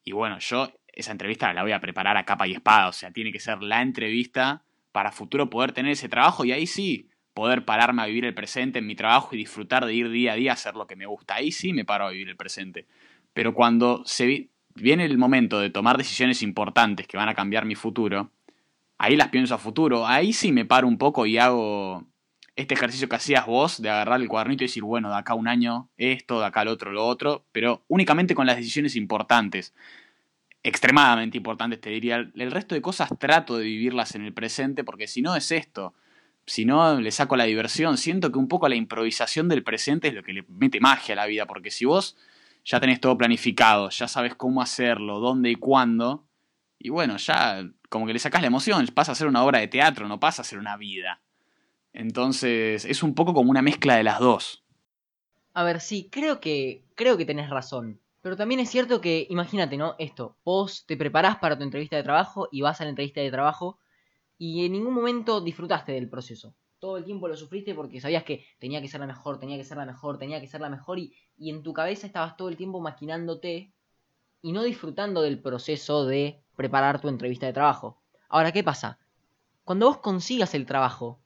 Y 0.03 0.12
bueno, 0.13 0.39
yo 0.39 0.72
esa 0.88 1.12
entrevista 1.12 1.53
la 1.53 1.63
voy 1.63 1.74
a 1.74 1.79
preparar 1.79 2.17
a 2.17 2.25
capa 2.25 2.48
y 2.48 2.53
espada, 2.53 2.88
o 2.88 2.94
sea, 2.94 3.12
tiene 3.12 3.32
que 3.32 3.39
ser 3.39 3.62
la 3.62 3.82
entrevista 3.82 4.63
para 4.91 5.12
futuro 5.12 5.50
poder 5.50 5.72
tener 5.72 5.91
ese 5.91 6.10
trabajo 6.10 6.44
y 6.44 6.51
ahí 6.51 6.65
sí 6.65 7.10
poder 7.38 7.65
pararme 7.65 8.01
a 8.01 8.08
vivir 8.08 8.25
el 8.25 8.34
presente 8.34 8.79
en 8.79 8.88
mi 8.88 8.96
trabajo 8.96 9.36
y 9.36 9.38
disfrutar 9.38 9.86
de 9.86 9.94
ir 9.94 10.10
día 10.10 10.34
a 10.34 10.36
día 10.36 10.50
a 10.50 10.53
hacer 10.56 10.74
lo 10.74 10.88
que 10.88 10.96
me 10.96 11.06
gusta. 11.06 11.36
Ahí 11.36 11.51
sí 11.51 11.72
me 11.72 11.86
paro 11.86 12.08
a 12.08 12.10
vivir 12.10 12.29
el 12.29 12.36
presente. 12.36 12.88
Pero 13.32 13.53
cuando 13.53 14.01
se 14.06 14.50
viene 14.74 15.06
el 15.06 15.20
momento 15.20 15.60
de 15.60 15.70
tomar 15.70 16.00
decisiones 16.00 16.41
importantes 16.41 17.06
que 17.06 17.15
van 17.15 17.29
a 17.29 17.36
cambiar 17.36 17.65
mi 17.65 17.75
futuro, 17.75 18.32
ahí 18.98 19.15
las 19.15 19.27
pienso 19.27 19.53
a 19.53 19.60
futuro. 19.60 20.08
Ahí 20.08 20.34
sí 20.34 20.51
me 20.51 20.65
paro 20.65 20.88
un 20.88 20.98
poco 20.98 21.27
y 21.27 21.38
hago 21.38 22.08
este 22.56 22.74
ejercicio 22.74 23.08
que 23.08 23.17
hacías 23.17 23.46
vos 23.46 23.79
de 23.79 23.91
agarrar 23.91 24.20
el 24.20 24.27
cuadernito 24.27 24.63
y 24.63 24.67
decir, 24.67 24.82
bueno, 24.82 25.12
de 25.12 25.17
acá 25.17 25.36
un 25.36 25.48
año 25.48 25.91
esto, 25.96 26.39
de 26.39 26.48
acá 26.48 26.63
el 26.63 26.70
otro 26.70 26.91
lo 26.91 27.06
otro, 27.06 27.46
pero 27.51 27.84
únicamente 27.88 28.34
con 28.34 28.48
las 28.48 28.58
decisiones 28.58 28.96
importantes 28.96 29.75
extremadamente 30.63 31.38
importantes, 31.38 31.79
te 31.79 31.91
diría. 31.91 32.32
El 32.34 32.51
resto 32.51 32.74
de 32.74 32.82
cosas 32.82 33.12
trato 33.20 33.58
de 33.58 33.63
vivirlas 33.63 34.15
en 34.15 34.24
el 34.24 34.34
presente 34.34 34.84
porque 34.84 35.08
si 35.08 35.22
no 35.22 35.36
es 35.36 35.51
esto. 35.51 35.94
Si 36.48 36.66
no, 36.66 37.00
le 37.00 37.12
saco 37.12 37.36
la 37.36 37.44
diversión. 37.44 37.98
Siento 37.98 38.32
que 38.32 38.39
un 38.39 38.48
poco 38.48 38.68
la 38.68 38.75
improvisación 38.75 39.50
del 39.50 39.63
presente 39.63 40.08
es 40.08 40.13
lo 40.16 40.24
que 40.24 40.34
le 40.34 40.46
mete 40.48 40.80
magia 40.80 41.13
a 41.13 41.18
la 41.18 41.25
vida. 41.27 41.46
Porque 41.46 41.70
si 41.70 41.86
vos 41.86 42.18
ya 42.66 42.80
tenés 42.80 43.00
todo 43.00 43.18
planificado, 43.18 43.89
ya 43.89 44.08
sabes 44.08 44.34
cómo 44.34 44.62
hacerlo, 44.62 45.20
dónde 45.20 45.51
y 45.51 45.56
cuándo, 45.56 46.25
y 46.80 46.89
bueno, 46.89 47.18
ya 47.18 47.70
como 47.89 48.06
que 48.06 48.13
le 48.13 48.20
sacás 48.20 48.42
la 48.42 48.48
emoción, 48.48 48.86
pasa 48.94 49.12
a 49.12 49.16
ser 49.16 49.27
una 49.27 49.44
obra 49.44 49.60
de 49.60 49.68
teatro, 49.68 50.08
no 50.08 50.20
pasa 50.20 50.42
a 50.42 50.46
ser 50.46 50.60
una 50.60 50.77
vida. 50.77 51.22
Entonces, 51.94 52.86
es 52.86 53.04
un 53.04 53.16
poco 53.16 53.34
como 53.34 53.50
una 53.50 53.62
mezcla 53.62 53.96
de 53.96 54.04
las 54.04 54.20
dos. 54.20 54.63
A 55.54 55.63
ver, 55.63 55.80
sí, 55.80 56.10
creo 56.12 56.39
que 56.39 56.84
creo 56.96 57.18
que 57.18 57.25
tenés 57.25 57.50
razón. 57.50 58.00
Pero 58.22 58.36
también 58.36 58.60
es 58.60 58.70
cierto 58.70 59.00
que, 59.00 59.25
imagínate, 59.30 59.77
¿no? 59.77 59.96
Esto, 59.98 60.36
vos 60.44 60.86
te 60.86 60.98
preparás 60.98 61.38
para 61.38 61.58
tu 61.58 61.63
entrevista 61.63 61.96
de 61.96 62.04
trabajo 62.04 62.50
y 62.51 62.62
vas 62.62 62.82
a 62.82 62.84
la 62.84 62.89
entrevista 62.89 63.22
de 63.22 63.32
trabajo 63.32 63.80
y 64.38 64.65
en 64.65 64.72
ningún 64.74 64.94
momento 64.94 65.41
disfrutaste 65.41 65.91
del 65.94 66.10
proceso. 66.10 66.56
Todo 66.79 66.98
el 66.98 67.06
tiempo 67.06 67.27
lo 67.27 67.36
sufriste 67.36 67.74
porque 67.74 68.00
sabías 68.00 68.24
que 68.24 68.46
tenía 68.60 68.82
que 68.82 68.88
ser 68.88 69.00
la 69.00 69.08
mejor, 69.08 69.39
tenía 69.39 69.58
que 69.58 69.63
ser 69.63 69.77
la 69.77 69.86
mejor, 69.86 70.20
tenía 70.20 70.39
que 70.39 70.48
ser 70.48 70.62
la 70.62 70.70
mejor 70.70 71.00
y, 71.00 71.13
y 71.38 71.50
en 71.50 71.63
tu 71.63 71.74
cabeza 71.74 72.06
estabas 72.06 72.38
todo 72.38 72.50
el 72.50 72.58
tiempo 72.58 72.79
maquinándote 72.79 73.74
y 74.41 74.51
no 74.51 74.63
disfrutando 74.63 75.22
del 75.22 75.41
proceso 75.41 76.06
de 76.06 76.44
preparar 76.56 77.01
tu 77.01 77.10
entrevista 77.10 77.48
de 77.48 77.53
trabajo. 77.53 78.01
Ahora, 78.29 78.51
¿qué 78.51 78.63
pasa? 78.63 79.00
Cuando 79.63 79.88
vos 79.88 79.98
consigas 79.98 80.53
el 80.53 80.65
trabajo, 80.65 81.20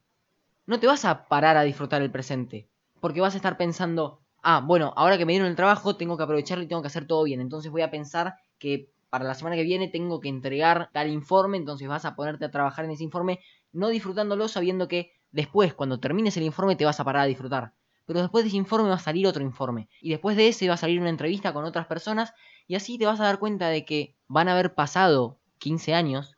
no 0.65 0.80
te 0.80 0.88
vas 0.88 1.06
a 1.06 1.27
parar 1.27 1.58
a 1.58 1.63
disfrutar 1.63 2.01
el 2.01 2.12
presente. 2.12 2.70
Porque 3.00 3.22
vas 3.22 3.34
a 3.34 3.38
estar 3.38 3.58
pensando, 3.58 4.22
ah, 4.41 4.63
bueno, 4.65 4.94
ahora 4.96 5.18
que 5.18 5.25
me 5.25 5.34
dieron 5.34 5.50
el 5.50 5.56
trabajo, 5.56 5.98
tengo 5.98 6.18
que 6.18 6.24
aprovecharlo 6.24 6.63
y 6.63 6.68
tengo 6.68 6.82
que 6.82 6.88
hacer 6.88 7.08
todo 7.08 7.24
bien. 7.24 7.41
Entonces 7.41 7.72
voy 7.72 7.82
a 7.82 7.91
pensar 7.91 8.36
que 8.58 8.89
para 9.12 9.25
la 9.25 9.36
semana 9.36 9.58
que 9.58 9.63
viene 9.63 9.89
tengo 9.89 10.22
que 10.22 10.30
entregar 10.30 10.89
tal 10.94 11.10
informe, 11.10 11.58
entonces 11.58 11.86
vas 11.86 12.06
a 12.06 12.15
ponerte 12.15 12.46
a 12.46 12.50
trabajar 12.50 12.86
en 12.86 12.91
ese 12.91 13.03
informe, 13.03 13.41
no 13.74 13.89
disfrutándolo 13.89 14.48
sabiendo 14.48 14.88
que 14.88 15.12
después, 15.34 15.74
cuando 15.74 16.00
termines 16.00 16.38
el 16.38 16.44
informe, 16.44 16.77
te 16.77 16.86
vas 16.86 17.01
a 17.01 17.03
parar 17.03 17.24
a 17.24 17.25
disfrutar. 17.25 17.74
Pero 18.06 18.22
después 18.22 18.46
de 18.46 18.48
ese 18.48 18.58
informe 18.58 18.88
va 18.88 18.96
a 18.96 19.00
salir 19.00 19.27
otro 19.27 19.44
informe. 19.44 19.89
Y 20.01 20.12
después 20.12 20.38
de 20.38 20.48
ese 20.48 20.70
va 20.70 20.75
a 20.75 20.77
salir 20.77 21.01
una 21.01 21.10
entrevista 21.10 21.51
con 21.51 21.65
otras 21.65 21.88
personas. 21.88 22.34
Y 22.68 22.75
así 22.75 22.98
te 22.98 23.06
vas 23.06 23.20
a 23.20 23.25
dar 23.25 23.38
cuenta 23.38 23.68
de 23.68 23.84
que 23.84 24.15
van 24.30 24.48
a 24.48 24.53
haber 24.53 24.74
pasado 24.74 25.39
15 25.58 25.94
años. 25.94 26.38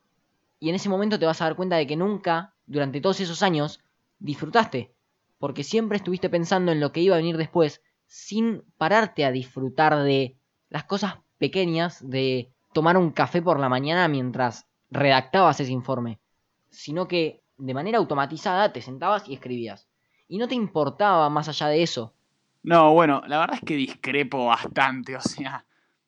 Y 0.60 0.70
en 0.70 0.76
ese 0.76 0.90
momento 0.90 1.20
te 1.20 1.28
vas 1.28 1.42
a 1.42 1.46
dar 1.46 1.56
cuenta 1.56 1.76
de 1.76 1.86
que 1.86 1.96
nunca, 1.96 2.56
durante 2.66 3.02
todos 3.02 3.20
esos 3.20 3.44
años, 3.44 3.82
disfrutaste. 4.18 4.96
Porque 5.38 5.64
siempre 5.64 5.98
estuviste 5.98 6.28
pensando 6.28 6.72
en 6.72 6.80
lo 6.80 6.92
que 6.92 7.02
iba 7.02 7.16
a 7.16 7.20
venir 7.20 7.38
después, 7.38 7.84
sin 8.08 8.64
pararte 8.78 9.26
a 9.26 9.32
disfrutar 9.32 10.02
de 10.02 10.38
las 10.70 10.86
cosas 10.86 11.18
pequeñas, 11.38 12.08
de 12.08 12.52
tomar 12.74 12.98
un 12.98 13.12
café 13.12 13.42
por 13.42 13.60
la 13.60 13.70
mañana 13.70 14.08
mientras 14.08 14.68
redactabas 14.90 15.60
ese 15.60 15.72
informe. 15.72 16.20
Sino 16.70 17.08
que 17.08 17.44
de 17.58 17.74
manera 17.74 17.98
automatizada 17.98 18.74
te 18.74 18.82
sentabas 18.82 19.28
y 19.28 19.34
escribías. 19.34 19.88
Y 20.28 20.38
no 20.38 20.48
te 20.48 20.56
importaba 20.56 21.30
más 21.30 21.48
allá 21.48 21.68
de 21.68 21.84
eso. 21.84 22.14
No, 22.64 22.94
bueno, 22.94 23.22
la 23.28 23.40
verdad 23.40 23.58
es 23.58 23.66
que 23.66 23.76
discrepo 23.76 24.48
bastante, 24.48 25.16
o 25.18 25.22
sea, 25.22 25.66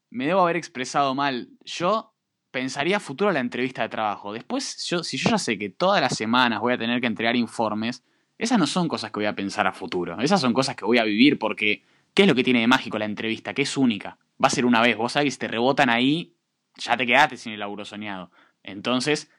me 0.10 0.26
debo 0.26 0.42
haber 0.42 0.56
expresado 0.56 1.14
mal. 1.14 1.50
Yo 1.66 2.14
pensaría 2.52 3.02
futuro 3.02 3.32
la 3.32 3.42
entrevista 3.42 3.82
de 3.82 3.90
trabajo. 3.90 4.32
Después, 4.32 4.64
si 4.64 5.18
yo 5.18 5.30
ya 5.30 5.38
sé 5.38 5.58
que 5.58 5.70
todas 5.70 6.00
las 6.00 6.16
semanas 6.16 6.62
voy 6.62 6.74
a 6.74 6.78
tener 6.78 7.02
que 7.02 7.08
entregar 7.08 7.36
informes, 7.36 8.04
esas 8.38 8.58
no 8.58 8.68
son 8.68 8.88
cosas 8.88 9.12
que 9.12 9.20
voy 9.20 9.26
a 9.26 9.36
pensar 9.36 9.68
a 9.68 9.74
futuro. 9.74 10.20
Esas 10.22 10.40
son 10.40 10.54
cosas 10.54 10.76
que 10.76 10.86
voy 10.86 10.98
a 10.98 11.04
vivir 11.04 11.38
porque, 11.38 11.84
¿qué 12.14 12.24
es 12.24 12.28
lo 12.28 12.36
que 12.36 12.44
tiene 12.44 12.62
de 12.62 12.68
mágico 12.68 12.98
la 12.98 13.06
entrevista? 13.06 13.54
Que 13.54 13.64
es 13.64 13.76
única. 13.76 14.18
Va 14.42 14.48
a 14.48 14.50
ser 14.50 14.66
una 14.66 14.82
vez. 14.82 14.96
Vos 14.96 15.12
sabés 15.12 15.38
te 15.38 15.50
rebotan 15.50 15.90
ahí, 15.90 16.35
ya 16.78 16.98
te 16.98 17.06
quedaste 17.06 17.38
sin 17.38 17.54
el 17.54 17.60
laburo 17.60 17.86
soñado. 17.86 18.32
Entonces, 18.64 19.32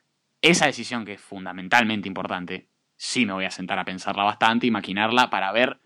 esa 0.43 0.67
decisión 0.67 1.05
que 1.05 1.15
es 1.15 1.21
fundamentalmente 1.21 2.09
importante, 2.09 2.69
sí 2.97 3.27
me 3.27 3.33
voy 3.33 3.45
a 3.45 3.51
sentar 3.51 3.79
a 3.79 3.85
pensarla 3.85 4.25
bastante 4.25 4.67
y 4.67 4.71
maquinarla 4.71 5.31
para 5.31 5.53
ver 5.53 5.81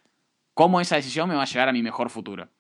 cómo 0.55 0.81
esa 0.81 0.97
decisión 0.97 1.29
me 1.29 1.35
va 1.35 1.43
a 1.43 1.47
llevar 1.47 1.69
a 1.69 1.73
mi 1.73 1.83
mejor 1.83 2.11
futuro. 2.11 2.51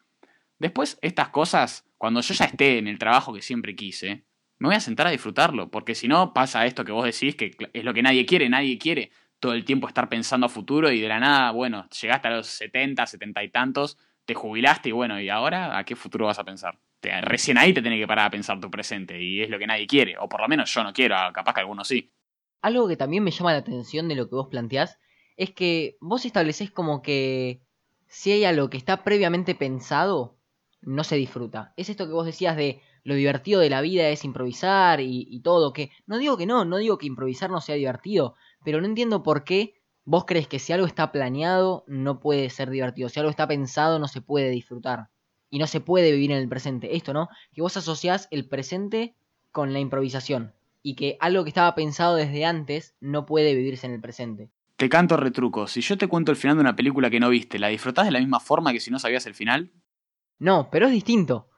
Después, 0.59 0.99
estas 1.03 1.31
cosas, 1.31 1.87
cuando 1.99 2.21
yo 2.21 2.35
ya 2.35 2.45
esté 2.45 2.79
en 2.79 2.87
el 2.87 2.99
trabajo 2.99 3.33
que 3.33 3.43
siempre 3.43 3.75
quise, 3.75 4.25
me 4.59 4.69
voy 4.69 4.77
a 4.77 4.81
sentar 4.81 5.07
a 5.07 5.11
disfrutarlo, 5.11 5.71
porque 5.71 5.95
si 5.95 6.07
no 6.07 6.35
pasa 6.35 6.67
esto 6.67 6.85
que 6.85 6.93
vos 6.93 7.05
decís, 7.05 7.35
que 7.35 7.57
es 7.73 7.85
lo 7.85 7.95
que 7.95 8.03
nadie 8.03 8.27
quiere, 8.27 8.49
nadie 8.49 8.79
quiere 8.79 9.11
todo 9.41 9.55
el 9.55 9.65
tiempo 9.65 9.89
estar 9.89 10.09
pensando 10.11 10.47
a 10.47 10.51
futuro 10.51 10.93
y 10.93 11.01
de 11.01 11.09
la 11.09 11.19
nada, 11.19 11.51
bueno, 11.51 11.89
llegaste 11.89 12.29
a 12.29 12.33
los 12.33 12.47
70, 12.47 13.07
70 13.07 13.43
y 13.43 13.49
tantos, 13.49 13.97
te 14.31 14.35
jubilaste 14.35 14.91
y 14.91 14.93
bueno, 14.93 15.21
¿y 15.21 15.29
ahora 15.29 15.77
a 15.77 15.85
qué 15.85 15.97
futuro 15.97 16.27
vas 16.27 16.39
a 16.39 16.45
pensar? 16.45 16.79
recién 17.23 17.59
ahí 17.59 17.73
te 17.73 17.83
tenés 17.83 17.99
que 17.99 18.07
parar 18.07 18.27
a 18.27 18.31
pensar 18.31 18.61
tu 18.61 18.71
presente 18.71 19.21
y 19.21 19.41
es 19.41 19.51
lo 19.51 19.59
que 19.59 19.67
nadie 19.67 19.89
quiere, 19.89 20.17
o 20.19 20.29
por 20.29 20.41
lo 20.41 20.47
menos 20.47 20.73
yo 20.73 20.85
no 20.85 20.93
quiero, 20.93 21.17
capaz 21.33 21.55
que 21.55 21.61
algunos 21.61 21.89
sí. 21.89 22.13
Algo 22.63 22.87
que 22.87 22.97
también 22.97 23.25
me 23.25 23.33
llama 23.33 23.53
la 23.53 23.59
atención 23.59 24.07
de 24.07 24.15
lo 24.15 24.29
que 24.29 24.37
vos 24.37 24.47
planteás 24.49 25.01
es 25.37 25.51
que 25.51 25.97
vos 26.01 26.25
establecés 26.25 26.71
como 26.71 27.03
que 27.03 27.63
si 28.07 28.31
hay 28.31 28.45
algo 28.45 28.71
que 28.71 28.77
está 28.77 29.03
previamente 29.03 29.57
pensado, 29.57 30.37
no 30.83 31.03
se 31.03 31.17
disfruta. 31.17 31.73
Es 31.77 31.89
esto 31.89 32.07
que 32.07 32.13
vos 32.13 32.27
decías 32.27 32.57
de 32.57 32.81
lo 33.03 33.15
divertido 33.15 33.61
de 33.61 33.71
la 33.71 33.81
vida 33.81 34.09
es 34.11 34.25
improvisar 34.25 35.01
y, 35.01 35.27
y 35.29 35.41
todo, 35.41 35.73
que 35.73 35.91
no 36.07 36.19
digo 36.19 36.37
que 36.37 36.47
no, 36.47 36.65
no 36.65 36.77
digo 36.77 36.99
que 36.99 37.07
improvisar 37.07 37.51
no 37.51 37.61
sea 37.61 37.75
divertido, 37.75 38.37
pero 38.63 38.81
no 38.81 38.87
entiendo 38.87 39.25
por 39.25 39.43
qué 39.43 39.80
vos 40.11 40.25
crees 40.25 40.49
que 40.49 40.59
si 40.59 40.73
algo 40.73 40.89
está 40.89 41.13
planeado 41.13 41.85
no 41.87 42.19
puede 42.19 42.51
ser 42.51 42.69
divertido, 42.69 43.09
si 43.09 43.21
algo 43.21 43.31
está 43.31 43.47
pensado 43.47 44.01
no 44.01 44.09
se 44.09 44.21
puede 44.21 44.51
disfrutar 44.51 45.09
y 45.51 45.61
no 45.61 45.69
se 45.69 45.81
puede 45.81 46.11
vivir 46.11 46.33
en 46.33 46.39
el 46.39 46.49
presente. 46.49 46.97
Esto, 46.97 47.13
¿no? 47.13 47.29
Que 47.53 47.63
vos 47.63 47.77
asociás 47.77 48.27
el 48.33 48.49
presente 48.49 49.15
con 49.53 49.73
la 49.73 49.79
improvisación 49.79 50.53
y 50.83 50.97
que 50.97 51.17
algo 51.21 51.45
que 51.45 51.51
estaba 51.51 51.77
pensado 51.77 52.17
desde 52.17 52.45
antes 52.45 52.97
no 52.99 53.25
puede 53.25 53.55
vivirse 53.55 53.87
en 53.87 53.93
el 53.93 54.01
presente. 54.01 54.51
Te 54.75 54.89
canto 54.89 55.17
retruco, 55.17 55.69
si 55.69 55.81
yo 55.81 55.97
te 55.97 56.09
cuento 56.09 56.33
el 56.33 56.37
final 56.37 56.57
de 56.57 56.63
una 56.63 56.75
película 56.75 57.09
que 57.09 57.21
no 57.21 57.29
viste, 57.29 57.61
¿la 57.61 57.69
disfrutás 57.69 58.07
de 58.07 58.11
la 58.11 58.19
misma 58.19 58.41
forma 58.41 58.73
que 58.73 58.81
si 58.81 58.91
no 58.91 58.99
sabías 58.99 59.27
el 59.27 59.35
final? 59.35 59.71
No, 60.41 60.71
pero 60.73 60.87
es 60.87 60.93
distinto, 60.93 61.51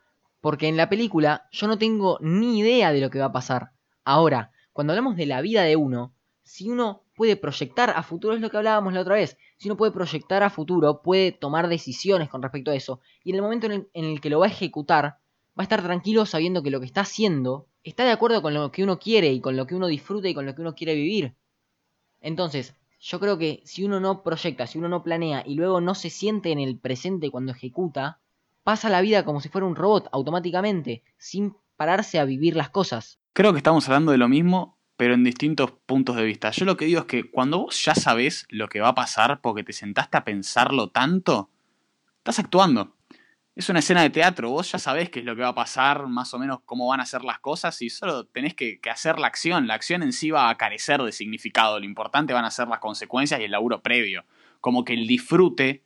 porque 0.42 0.68
en 0.68 0.76
la 0.76 0.90
película 0.90 1.48
yo 1.52 1.68
no 1.68 1.78
tengo 1.78 2.18
ni 2.20 2.58
idea 2.58 2.92
de 2.92 3.00
lo 3.00 3.08
que 3.08 3.20
va 3.20 3.26
a 3.26 3.32
pasar. 3.32 3.70
Ahora, 4.04 4.52
cuando 4.74 4.92
hablamos 4.92 5.16
de 5.16 5.24
la 5.24 5.40
vida 5.40 5.62
de 5.62 5.76
uno, 5.76 6.14
si 6.44 6.68
uno 6.68 7.02
puede 7.14 7.36
proyectar 7.36 7.90
a 7.90 8.02
futuro, 8.02 8.34
es 8.34 8.40
lo 8.40 8.50
que 8.50 8.56
hablábamos 8.56 8.92
la 8.92 9.00
otra 9.00 9.14
vez, 9.14 9.38
si 9.56 9.68
uno 9.68 9.76
puede 9.76 9.92
proyectar 9.92 10.42
a 10.42 10.50
futuro, 10.50 11.02
puede 11.02 11.32
tomar 11.32 11.68
decisiones 11.68 12.28
con 12.28 12.42
respecto 12.42 12.70
a 12.70 12.74
eso. 12.74 13.00
Y 13.22 13.30
en 13.30 13.36
el 13.36 13.42
momento 13.42 13.66
en 13.66 13.88
el, 13.92 14.20
que 14.20 14.30
lo 14.30 14.40
va 14.40 14.46
a 14.46 14.50
ejecutar, 14.50 15.04
va 15.04 15.18
a 15.58 15.62
estar 15.62 15.82
tranquilo 15.82 16.26
sabiendo 16.26 16.62
que 16.62 16.70
lo 16.70 16.80
que 16.80 16.86
está 16.86 17.02
haciendo 17.02 17.68
está 17.84 18.04
de 18.04 18.10
acuerdo 18.10 18.42
con 18.42 18.54
lo 18.54 18.72
que 18.72 18.82
uno 18.82 18.98
quiere 18.98 19.32
y 19.32 19.40
con 19.40 19.56
lo 19.56 19.66
que 19.66 19.74
uno 19.74 19.86
disfruta 19.86 20.28
y 20.28 20.34
con 20.34 20.46
lo 20.46 20.54
que 20.54 20.62
uno 20.62 20.74
quiere 20.74 20.94
vivir. 20.94 21.34
Entonces, 22.20 22.74
yo 23.00 23.18
creo 23.18 23.38
que 23.38 23.62
si 23.64 23.84
uno 23.84 23.98
no 23.98 24.22
proyecta, 24.22 24.66
si 24.66 24.78
uno 24.78 24.88
no 24.88 25.02
planea 25.02 25.42
y 25.46 25.54
luego 25.54 25.80
no 25.80 25.94
se 25.94 26.10
siente 26.10 26.52
en 26.52 26.60
el 26.60 26.78
presente 26.78 27.30
cuando 27.30 27.52
ejecuta, 27.52 28.20
pasa 28.62 28.88
la 28.88 29.00
vida 29.00 29.24
como 29.24 29.40
si 29.40 29.48
fuera 29.48 29.66
un 29.66 29.76
robot 29.76 30.08
automáticamente, 30.12 31.02
sin 31.18 31.56
pararse 31.76 32.20
a 32.20 32.24
vivir 32.24 32.54
las 32.54 32.70
cosas. 32.70 33.18
Creo 33.32 33.52
que 33.52 33.58
estamos 33.58 33.88
hablando 33.88 34.12
de 34.12 34.18
lo 34.18 34.28
mismo, 34.28 34.78
pero 34.96 35.14
en 35.14 35.24
distintos 35.24 35.72
puntos 35.86 36.16
de 36.16 36.24
vista. 36.24 36.50
Yo 36.50 36.64
lo 36.64 36.76
que 36.76 36.84
digo 36.84 37.00
es 37.00 37.06
que 37.06 37.30
cuando 37.30 37.58
vos 37.58 37.82
ya 37.84 37.94
sabés 37.94 38.46
lo 38.50 38.68
que 38.68 38.80
va 38.80 38.88
a 38.88 38.94
pasar 38.94 39.40
porque 39.40 39.64
te 39.64 39.72
sentaste 39.72 40.16
a 40.16 40.24
pensarlo 40.24 40.90
tanto, 40.90 41.50
estás 42.18 42.38
actuando. 42.38 42.96
Es 43.54 43.68
una 43.68 43.80
escena 43.80 44.00
de 44.00 44.08
teatro, 44.08 44.48
vos 44.48 44.72
ya 44.72 44.78
sabés 44.78 45.10
qué 45.10 45.18
es 45.18 45.26
lo 45.26 45.36
que 45.36 45.42
va 45.42 45.48
a 45.48 45.54
pasar, 45.54 46.06
más 46.06 46.32
o 46.32 46.38
menos 46.38 46.60
cómo 46.64 46.86
van 46.86 47.00
a 47.00 47.06
ser 47.06 47.22
las 47.22 47.38
cosas 47.38 47.82
y 47.82 47.90
solo 47.90 48.24
tenés 48.24 48.54
que, 48.54 48.80
hacer 48.90 49.18
la 49.18 49.26
acción. 49.26 49.66
La 49.66 49.74
acción 49.74 50.02
en 50.02 50.14
sí 50.14 50.30
va 50.30 50.48
a 50.48 50.56
carecer 50.56 51.02
de 51.02 51.12
significado, 51.12 51.78
lo 51.78 51.84
importante 51.84 52.32
van 52.32 52.46
a 52.46 52.50
ser 52.50 52.68
las 52.68 52.78
consecuencias 52.78 53.40
y 53.40 53.44
el 53.44 53.50
laburo 53.50 53.82
previo. 53.82 54.24
Como 54.60 54.84
que 54.84 54.94
el 54.94 55.06
disfrute, 55.06 55.84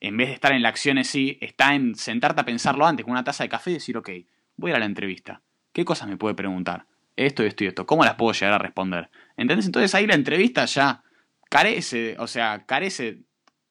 en 0.00 0.16
vez 0.18 0.28
de 0.28 0.34
estar 0.34 0.52
en 0.52 0.62
la 0.62 0.68
acción 0.68 0.98
en 0.98 1.06
sí, 1.06 1.38
está 1.40 1.74
en 1.74 1.94
sentarte 1.94 2.42
a 2.42 2.44
pensarlo 2.44 2.84
antes 2.84 3.04
con 3.04 3.12
una 3.12 3.24
taza 3.24 3.44
de 3.44 3.48
café 3.48 3.70
y 3.70 3.74
decir, 3.74 3.96
ok, 3.96 4.10
voy 4.56 4.72
a 4.72 4.76
a 4.76 4.78
la 4.78 4.84
entrevista. 4.84 5.40
¿Qué 5.72 5.86
cosas 5.86 6.08
me 6.08 6.18
puede 6.18 6.34
preguntar? 6.34 6.86
Esto, 7.16 7.42
esto 7.42 7.64
y 7.64 7.68
esto. 7.68 7.86
¿Cómo 7.86 8.04
las 8.04 8.14
puedo 8.14 8.32
llegar 8.32 8.52
a 8.52 8.58
responder? 8.58 9.10
¿Entendés? 9.36 9.66
Entonces 9.66 9.94
ahí 9.94 10.06
la 10.06 10.14
entrevista 10.14 10.64
ya 10.66 11.02
carece, 11.50 12.16
o 12.18 12.26
sea, 12.26 12.64
carece 12.66 13.22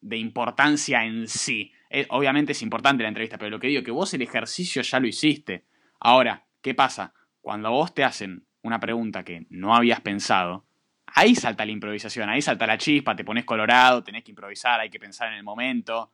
de 0.02 0.18
importancia 0.18 1.06
en 1.06 1.28
sí. 1.28 1.72
Eh, 1.90 2.06
obviamente 2.10 2.52
es 2.52 2.62
importante 2.62 3.04
la 3.04 3.10
entrevista, 3.10 3.38
pero 3.38 3.52
lo 3.52 3.60
que 3.60 3.68
digo, 3.68 3.84
que 3.84 3.92
vos 3.92 4.14
el 4.14 4.22
ejercicio 4.22 4.82
ya 4.82 5.00
lo 5.00 5.08
hiciste. 5.08 5.66
Ahora, 6.00 6.46
¿qué 6.62 6.74
pasa? 6.74 7.14
Cuando 7.42 7.72
vos 7.72 7.94
te 7.94 8.04
hacen 8.04 8.46
una 8.62 8.80
pregunta 8.80 9.24
que 9.24 9.46
no 9.50 9.76
habías 9.76 10.02
pensado, 10.02 10.66
ahí 11.06 11.36
salta 11.36 11.66
la 11.66 11.72
improvisación, 11.72 12.30
ahí 12.30 12.42
salta 12.42 12.68
la 12.68 12.78
chispa, 12.78 13.16
te 13.16 13.24
pones 13.24 13.46
colorado, 13.46 14.04
tenés 14.04 14.24
que 14.24 14.32
improvisar, 14.32 14.80
hay 14.80 14.90
que 14.90 15.00
pensar 15.00 15.30
en 15.30 15.36
el 15.36 15.44
momento. 15.44 16.12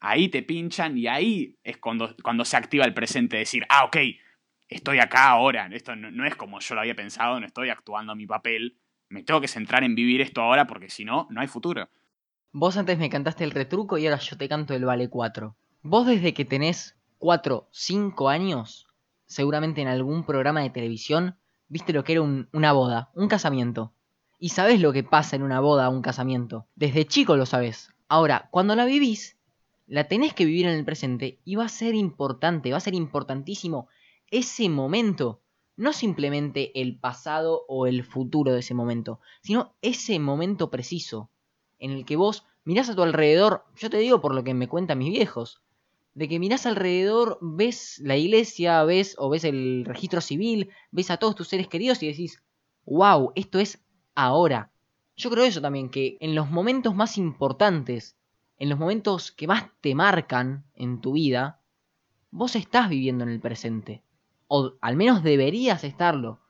Ahí 0.00 0.28
te 0.28 0.42
pinchan 0.42 0.98
y 0.98 1.06
ahí 1.06 1.56
es 1.62 1.76
cuando, 1.76 2.16
cuando 2.22 2.44
se 2.44 2.56
activa 2.56 2.84
el 2.84 2.92
presente, 2.92 3.36
decir, 3.36 3.64
ah, 3.68 3.84
ok, 3.84 3.96
estoy 4.74 4.98
acá 4.98 5.30
ahora, 5.30 5.68
esto 5.72 5.94
no, 5.96 6.26
es 6.26 6.34
como 6.36 6.60
yo 6.60 6.74
lo 6.74 6.80
había 6.80 6.94
pensado, 6.94 7.38
no 7.40 7.46
estoy 7.46 7.70
actuando 7.70 8.14
mi 8.14 8.26
papel, 8.26 8.76
me 9.08 9.22
tengo 9.22 9.40
que 9.40 9.48
centrar 9.48 9.84
en 9.84 9.94
vivir 9.94 10.20
esto 10.20 10.40
ahora 10.40 10.66
porque 10.66 10.90
si 10.90 11.04
no, 11.04 11.26
no 11.30 11.40
hay 11.40 11.48
futuro. 11.48 11.88
Vos 12.52 12.76
antes 12.76 12.98
me 12.98 13.10
cantaste 13.10 13.44
el 13.44 13.50
retruco 13.50 13.98
y 13.98 14.06
ahora 14.06 14.18
yo 14.18 14.36
te 14.36 14.48
canto 14.48 14.74
el 14.74 14.84
vale 14.84 15.08
4. 15.08 15.56
Vos 15.82 16.06
desde 16.06 16.34
que 16.34 16.44
tenés 16.44 16.96
4, 17.18 17.68
5 17.70 18.28
años, 18.28 18.88
seguramente 19.26 19.80
en 19.80 19.88
algún 19.88 20.24
programa 20.24 20.60
de 20.60 20.70
televisión, 20.70 21.36
viste 21.68 21.92
lo 21.92 22.04
que 22.04 22.12
era 22.12 22.22
una 22.22 22.72
boda, 22.72 23.10
un 23.14 23.28
casamiento. 23.28 23.92
Y 24.38 24.50
sabés 24.50 24.80
lo 24.80 24.92
que 24.92 25.04
pasa 25.04 25.36
en 25.36 25.42
una 25.42 25.60
boda 25.60 25.88
o 25.88 25.92
un 25.92 26.02
casamiento. 26.02 26.66
Desde 26.74 27.06
chico 27.06 27.36
lo 27.36 27.46
sabés. 27.46 27.90
Ahora, 28.08 28.48
cuando 28.50 28.74
la 28.74 28.84
vivís, 28.84 29.36
la 29.86 30.04
tenés 30.04 30.34
que 30.34 30.44
vivir 30.44 30.66
en 30.66 30.76
el 30.76 30.84
presente 30.84 31.38
y 31.44 31.56
va 31.56 31.64
a 31.64 31.68
ser 31.68 31.94
importante, 31.94 32.70
va 32.70 32.78
a 32.78 32.80
ser 32.80 32.94
importantísimo 32.94 33.88
ese 34.32 34.70
momento, 34.70 35.42
no 35.76 35.92
simplemente 35.92 36.80
el 36.80 36.98
pasado 36.98 37.66
o 37.68 37.86
el 37.86 38.02
futuro 38.02 38.54
de 38.54 38.60
ese 38.60 38.72
momento, 38.72 39.20
sino 39.42 39.74
ese 39.82 40.18
momento 40.18 40.70
preciso 40.70 41.30
en 41.78 41.90
el 41.90 42.06
que 42.06 42.16
vos 42.16 42.46
mirás 42.64 42.88
a 42.88 42.96
tu 42.96 43.02
alrededor, 43.02 43.66
yo 43.76 43.90
te 43.90 43.98
digo 43.98 44.22
por 44.22 44.34
lo 44.34 44.42
que 44.42 44.54
me 44.54 44.68
cuentan 44.68 44.98
mis 44.98 45.12
viejos, 45.12 45.60
de 46.14 46.28
que 46.28 46.38
mirás 46.38 46.64
alrededor, 46.64 47.38
ves 47.42 48.00
la 48.02 48.16
iglesia, 48.16 48.82
ves 48.84 49.16
o 49.18 49.28
ves 49.28 49.44
el 49.44 49.84
registro 49.84 50.22
civil, 50.22 50.70
ves 50.90 51.10
a 51.10 51.18
todos 51.18 51.34
tus 51.34 51.48
seres 51.48 51.68
queridos 51.68 52.02
y 52.02 52.06
decís, 52.06 52.42
wow, 52.86 53.32
esto 53.34 53.58
es 53.58 53.84
ahora. 54.14 54.72
Yo 55.14 55.30
creo 55.30 55.44
eso 55.44 55.60
también, 55.60 55.90
que 55.90 56.16
en 56.20 56.34
los 56.34 56.50
momentos 56.50 56.94
más 56.94 57.18
importantes, 57.18 58.16
en 58.58 58.70
los 58.70 58.78
momentos 58.78 59.30
que 59.30 59.46
más 59.46 59.70
te 59.82 59.94
marcan 59.94 60.64
en 60.74 61.02
tu 61.02 61.12
vida, 61.12 61.60
vos 62.30 62.56
estás 62.56 62.88
viviendo 62.88 63.24
en 63.24 63.30
el 63.30 63.40
presente 63.40 64.02
o 64.54 64.76
al 64.82 64.96
menos 64.96 65.22
deberías 65.22 65.82
estarlo, 65.82 66.42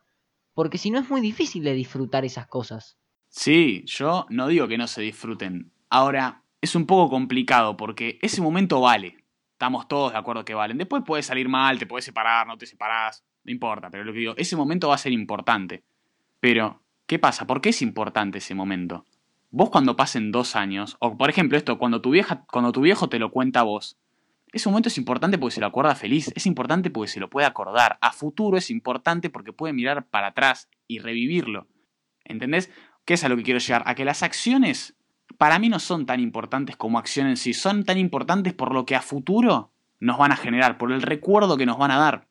porque 0.54 0.76
si 0.76 0.90
no 0.90 0.98
es 0.98 1.08
muy 1.08 1.20
difícil 1.20 1.62
de 1.62 1.72
disfrutar 1.72 2.24
esas 2.24 2.48
cosas. 2.48 2.98
Sí, 3.28 3.84
yo 3.86 4.26
no 4.28 4.48
digo 4.48 4.66
que 4.66 4.76
no 4.76 4.88
se 4.88 5.02
disfruten. 5.02 5.70
Ahora, 5.88 6.42
es 6.60 6.74
un 6.74 6.84
poco 6.84 7.08
complicado 7.08 7.76
porque 7.76 8.18
ese 8.20 8.42
momento 8.42 8.80
vale. 8.80 9.24
Estamos 9.52 9.86
todos 9.86 10.10
de 10.10 10.18
acuerdo 10.18 10.44
que 10.44 10.52
valen. 10.52 10.78
Después 10.78 11.04
puede 11.06 11.22
salir 11.22 11.48
mal, 11.48 11.78
te 11.78 11.86
puedes 11.86 12.04
separar, 12.04 12.44
no 12.48 12.58
te 12.58 12.66
separás, 12.66 13.24
no 13.44 13.52
importa, 13.52 13.88
pero 13.88 14.02
lo 14.02 14.12
que 14.12 14.18
digo, 14.18 14.34
ese 14.36 14.56
momento 14.56 14.88
va 14.88 14.96
a 14.96 14.98
ser 14.98 15.12
importante. 15.12 15.84
Pero, 16.40 16.82
¿qué 17.06 17.20
pasa? 17.20 17.46
¿Por 17.46 17.60
qué 17.60 17.68
es 17.68 17.82
importante 17.82 18.38
ese 18.38 18.56
momento? 18.56 19.06
Vos 19.50 19.70
cuando 19.70 19.94
pasen 19.94 20.32
dos 20.32 20.56
años, 20.56 20.96
o 20.98 21.16
por 21.16 21.30
ejemplo 21.30 21.56
esto, 21.56 21.78
cuando 21.78 22.00
tu, 22.00 22.10
vieja, 22.10 22.44
cuando 22.50 22.72
tu 22.72 22.80
viejo 22.80 23.08
te 23.08 23.20
lo 23.20 23.30
cuenta 23.30 23.60
a 23.60 23.62
vos, 23.62 23.96
ese 24.52 24.68
momento 24.68 24.88
es 24.88 24.98
importante 24.98 25.38
porque 25.38 25.54
se 25.54 25.60
lo 25.60 25.66
acuerda 25.66 25.94
feliz, 25.94 26.30
es 26.34 26.46
importante 26.46 26.90
porque 26.90 27.10
se 27.10 27.20
lo 27.20 27.30
puede 27.30 27.46
acordar. 27.46 27.98
A 28.02 28.12
futuro 28.12 28.58
es 28.58 28.70
importante 28.70 29.30
porque 29.30 29.52
puede 29.52 29.72
mirar 29.72 30.06
para 30.06 30.28
atrás 30.28 30.68
y 30.86 30.98
revivirlo. 30.98 31.66
¿Entendés? 32.24 32.70
¿Qué 33.06 33.14
es 33.14 33.24
a 33.24 33.28
lo 33.30 33.36
que 33.36 33.42
quiero 33.42 33.58
llegar? 33.58 33.82
A 33.86 33.94
que 33.94 34.04
las 34.04 34.22
acciones 34.22 34.94
para 35.38 35.58
mí 35.58 35.70
no 35.70 35.78
son 35.78 36.04
tan 36.04 36.20
importantes 36.20 36.76
como 36.76 36.98
acción 36.98 37.26
en 37.26 37.38
sí, 37.38 37.54
son 37.54 37.84
tan 37.84 37.96
importantes 37.96 38.52
por 38.52 38.74
lo 38.74 38.84
que 38.84 38.94
a 38.94 39.00
futuro 39.00 39.72
nos 40.00 40.18
van 40.18 40.32
a 40.32 40.36
generar, 40.36 40.78
por 40.78 40.92
el 40.92 41.00
recuerdo 41.00 41.56
que 41.56 41.66
nos 41.66 41.78
van 41.78 41.90
a 41.90 41.98
dar. 41.98 42.28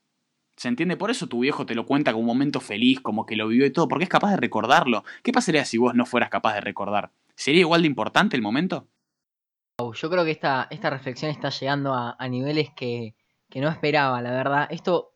¿Se 0.58 0.68
entiende? 0.68 0.98
Por 0.98 1.10
eso 1.10 1.28
tu 1.28 1.40
viejo 1.40 1.66
te 1.66 1.74
lo 1.74 1.88
cuenta 1.88 2.12
como 2.12 2.22
un 2.22 2.28
momento 2.28 2.60
feliz, 2.60 3.00
como 3.00 3.26
que 3.26 3.36
lo 3.36 3.48
vivió 3.48 3.66
y 3.66 3.72
todo, 3.72 3.88
porque 3.88 4.04
es 4.04 4.10
capaz 4.10 4.32
de 4.32 4.38
recordarlo. 4.38 5.04
¿Qué 5.24 5.32
pasaría 5.32 5.66
si 5.66 5.80
vos 5.80 5.96
no 5.96 6.06
fueras 6.06 6.30
capaz 6.30 6.54
de 6.54 6.62
recordar? 6.62 7.12
¿Sería 7.36 7.62
igual 7.62 7.82
de 7.82 7.88
importante 7.88 8.36
el 8.36 8.44
momento? 8.44 8.88
Yo 9.78 10.10
creo 10.10 10.24
que 10.24 10.32
esta, 10.32 10.68
esta 10.70 10.90
reflexión 10.90 11.32
está 11.32 11.50
llegando 11.50 11.94
a, 11.94 12.28
niveles 12.30 12.70
que, 12.76 13.16
que, 13.50 13.62
no 13.62 13.70
esperaba, 13.70 14.22
la 14.22 14.32
verdad. 14.32 14.68
Esto, 14.70 15.14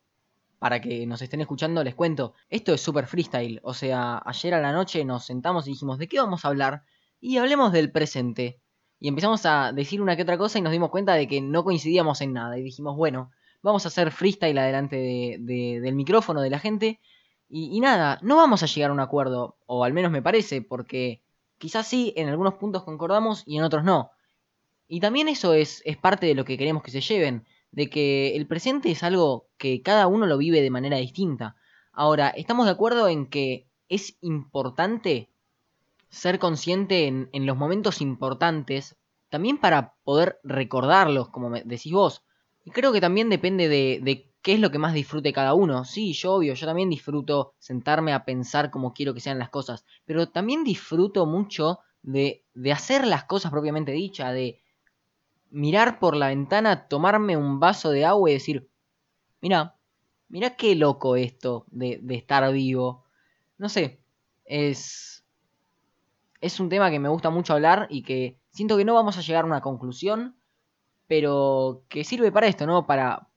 para 0.59 0.81
que 0.81 1.05
nos 1.05 1.21
estén 1.21 1.41
escuchando, 1.41 1.83
les 1.83 1.95
cuento. 1.95 2.33
Esto 2.49 2.73
es 2.73 2.81
súper 2.81 3.07
freestyle. 3.07 3.59
O 3.63 3.73
sea, 3.73 4.21
ayer 4.25 4.53
a 4.53 4.61
la 4.61 4.71
noche 4.71 5.05
nos 5.05 5.25
sentamos 5.25 5.67
y 5.67 5.71
dijimos, 5.71 5.99
¿de 5.99 6.07
qué 6.07 6.19
vamos 6.19 6.45
a 6.45 6.47
hablar? 6.47 6.83
Y 7.19 7.37
hablemos 7.37 7.71
del 7.71 7.91
presente. 7.91 8.59
Y 8.99 9.07
empezamos 9.07 9.45
a 9.45 9.71
decir 9.71 10.01
una 10.01 10.15
que 10.15 10.23
otra 10.23 10.37
cosa 10.37 10.57
y 10.57 10.61
nos 10.61 10.71
dimos 10.71 10.89
cuenta 10.89 11.13
de 11.13 11.27
que 11.27 11.41
no 11.41 11.63
coincidíamos 11.63 12.21
en 12.21 12.33
nada. 12.33 12.57
Y 12.57 12.63
dijimos, 12.63 12.95
bueno, 12.95 13.31
vamos 13.61 13.85
a 13.85 13.89
hacer 13.89 14.11
freestyle 14.11 14.57
adelante 14.57 15.37
del 15.39 15.95
micrófono 15.95 16.41
de 16.41 16.49
la 16.49 16.59
gente. 16.59 16.99
Y, 17.49 17.79
nada, 17.79 18.19
no 18.21 18.37
vamos 18.37 18.63
a 18.63 18.65
llegar 18.65 18.89
a 18.89 18.93
un 18.93 18.99
acuerdo, 18.99 19.57
o 19.65 19.83
al 19.83 19.93
menos 19.93 20.11
me 20.11 20.21
parece, 20.21 20.61
porque 20.61 21.21
quizás 21.57 21.87
sí, 21.87 22.13
en 22.15 22.27
algunos 22.29 22.55
puntos 22.55 22.83
concordamos 22.83 23.43
y 23.45 23.57
en 23.57 23.63
otros 23.63 23.83
no. 23.83 24.11
Y 24.87 24.99
también 24.99 25.27
eso 25.27 25.53
es, 25.53 25.81
es 25.85 25.97
parte 25.97 26.25
de 26.25 26.35
lo 26.35 26.45
que 26.45 26.57
queremos 26.57 26.83
que 26.83 26.91
se 26.91 27.01
lleven, 27.01 27.45
de 27.71 27.89
que 27.89 28.35
el 28.35 28.47
presente 28.47 28.91
es 28.91 29.03
algo 29.03 29.47
que 29.57 29.81
cada 29.81 30.07
uno 30.07 30.25
lo 30.25 30.37
vive 30.37 30.61
de 30.61 30.69
manera 30.69 30.97
distinta. 30.97 31.55
Ahora, 31.91 32.29
estamos 32.29 32.65
de 32.65 32.71
acuerdo 32.71 33.07
en 33.07 33.27
que 33.27 33.67
es 33.89 34.17
importante 34.21 35.29
ser 36.09 36.39
consciente 36.39 37.07
en, 37.07 37.29
en 37.33 37.45
los 37.45 37.57
momentos 37.57 38.01
importantes, 38.01 38.95
también 39.29 39.57
para 39.57 39.95
poder 40.03 40.39
recordarlos, 40.43 41.29
como 41.29 41.49
decís 41.49 41.91
vos. 41.91 42.23
Y 42.63 42.71
creo 42.71 42.91
que 42.91 43.01
también 43.01 43.29
depende 43.29 43.69
de, 43.69 44.31
qué 44.41 44.53
es 44.53 44.59
lo 44.59 44.71
que 44.71 44.79
más 44.79 44.93
disfrute 44.93 45.33
cada 45.33 45.53
uno. 45.53 45.85
Sí, 45.85 46.13
yo 46.13 46.33
obvio, 46.33 46.53
yo 46.53 46.65
también 46.65 46.89
disfruto 46.89 47.53
sentarme 47.59 48.13
a 48.13 48.25
pensar 48.25 48.71
cómo 48.71 48.93
quiero 48.93 49.13
que 49.13 49.19
sean 49.19 49.39
las 49.39 49.49
cosas, 49.49 49.85
pero 50.05 50.29
también 50.29 50.63
disfruto 50.63 51.25
mucho 51.25 51.79
de, 52.01 52.43
de 52.53 52.71
hacer 52.71 53.05
las 53.05 53.25
cosas 53.25 53.51
propiamente 53.51 53.91
dichas, 53.91 54.33
de 54.33 54.61
mirar 55.49 55.99
por 55.99 56.15
la 56.15 56.27
ventana, 56.27 56.87
tomarme 56.87 57.37
un 57.37 57.59
vaso 57.59 57.91
de 57.91 58.05
agua 58.05 58.29
y 58.29 58.33
decir, 58.33 58.69
mira, 59.41 59.75
mira 60.27 60.55
qué 60.55 60.75
loco 60.75 61.15
esto 61.15 61.65
de, 61.71 62.01
estar 62.09 62.51
vivo. 62.51 63.03
No 63.57 63.69
sé, 63.69 63.99
es, 64.45 65.25
es 66.41 66.59
un 66.59 66.69
tema 66.69 66.91
que 66.91 66.99
me 66.99 67.09
gusta 67.09 67.29
mucho 67.29 67.53
hablar 67.53 67.87
y 67.89 68.03
que 68.03 68.37
siento 68.49 68.77
que 68.77 68.85
no 68.85 68.93
vamos 68.93 69.17
a 69.17 69.21
llegar 69.21 69.43
a 69.43 69.47
una 69.47 69.61
conclusión, 69.61 70.35
pero 71.07 71.83
que 71.89 72.03
sirve 72.03 72.31
para 72.31 72.47
esto, 72.47 72.65
¿no? 72.65 72.85
Para, 72.87 73.27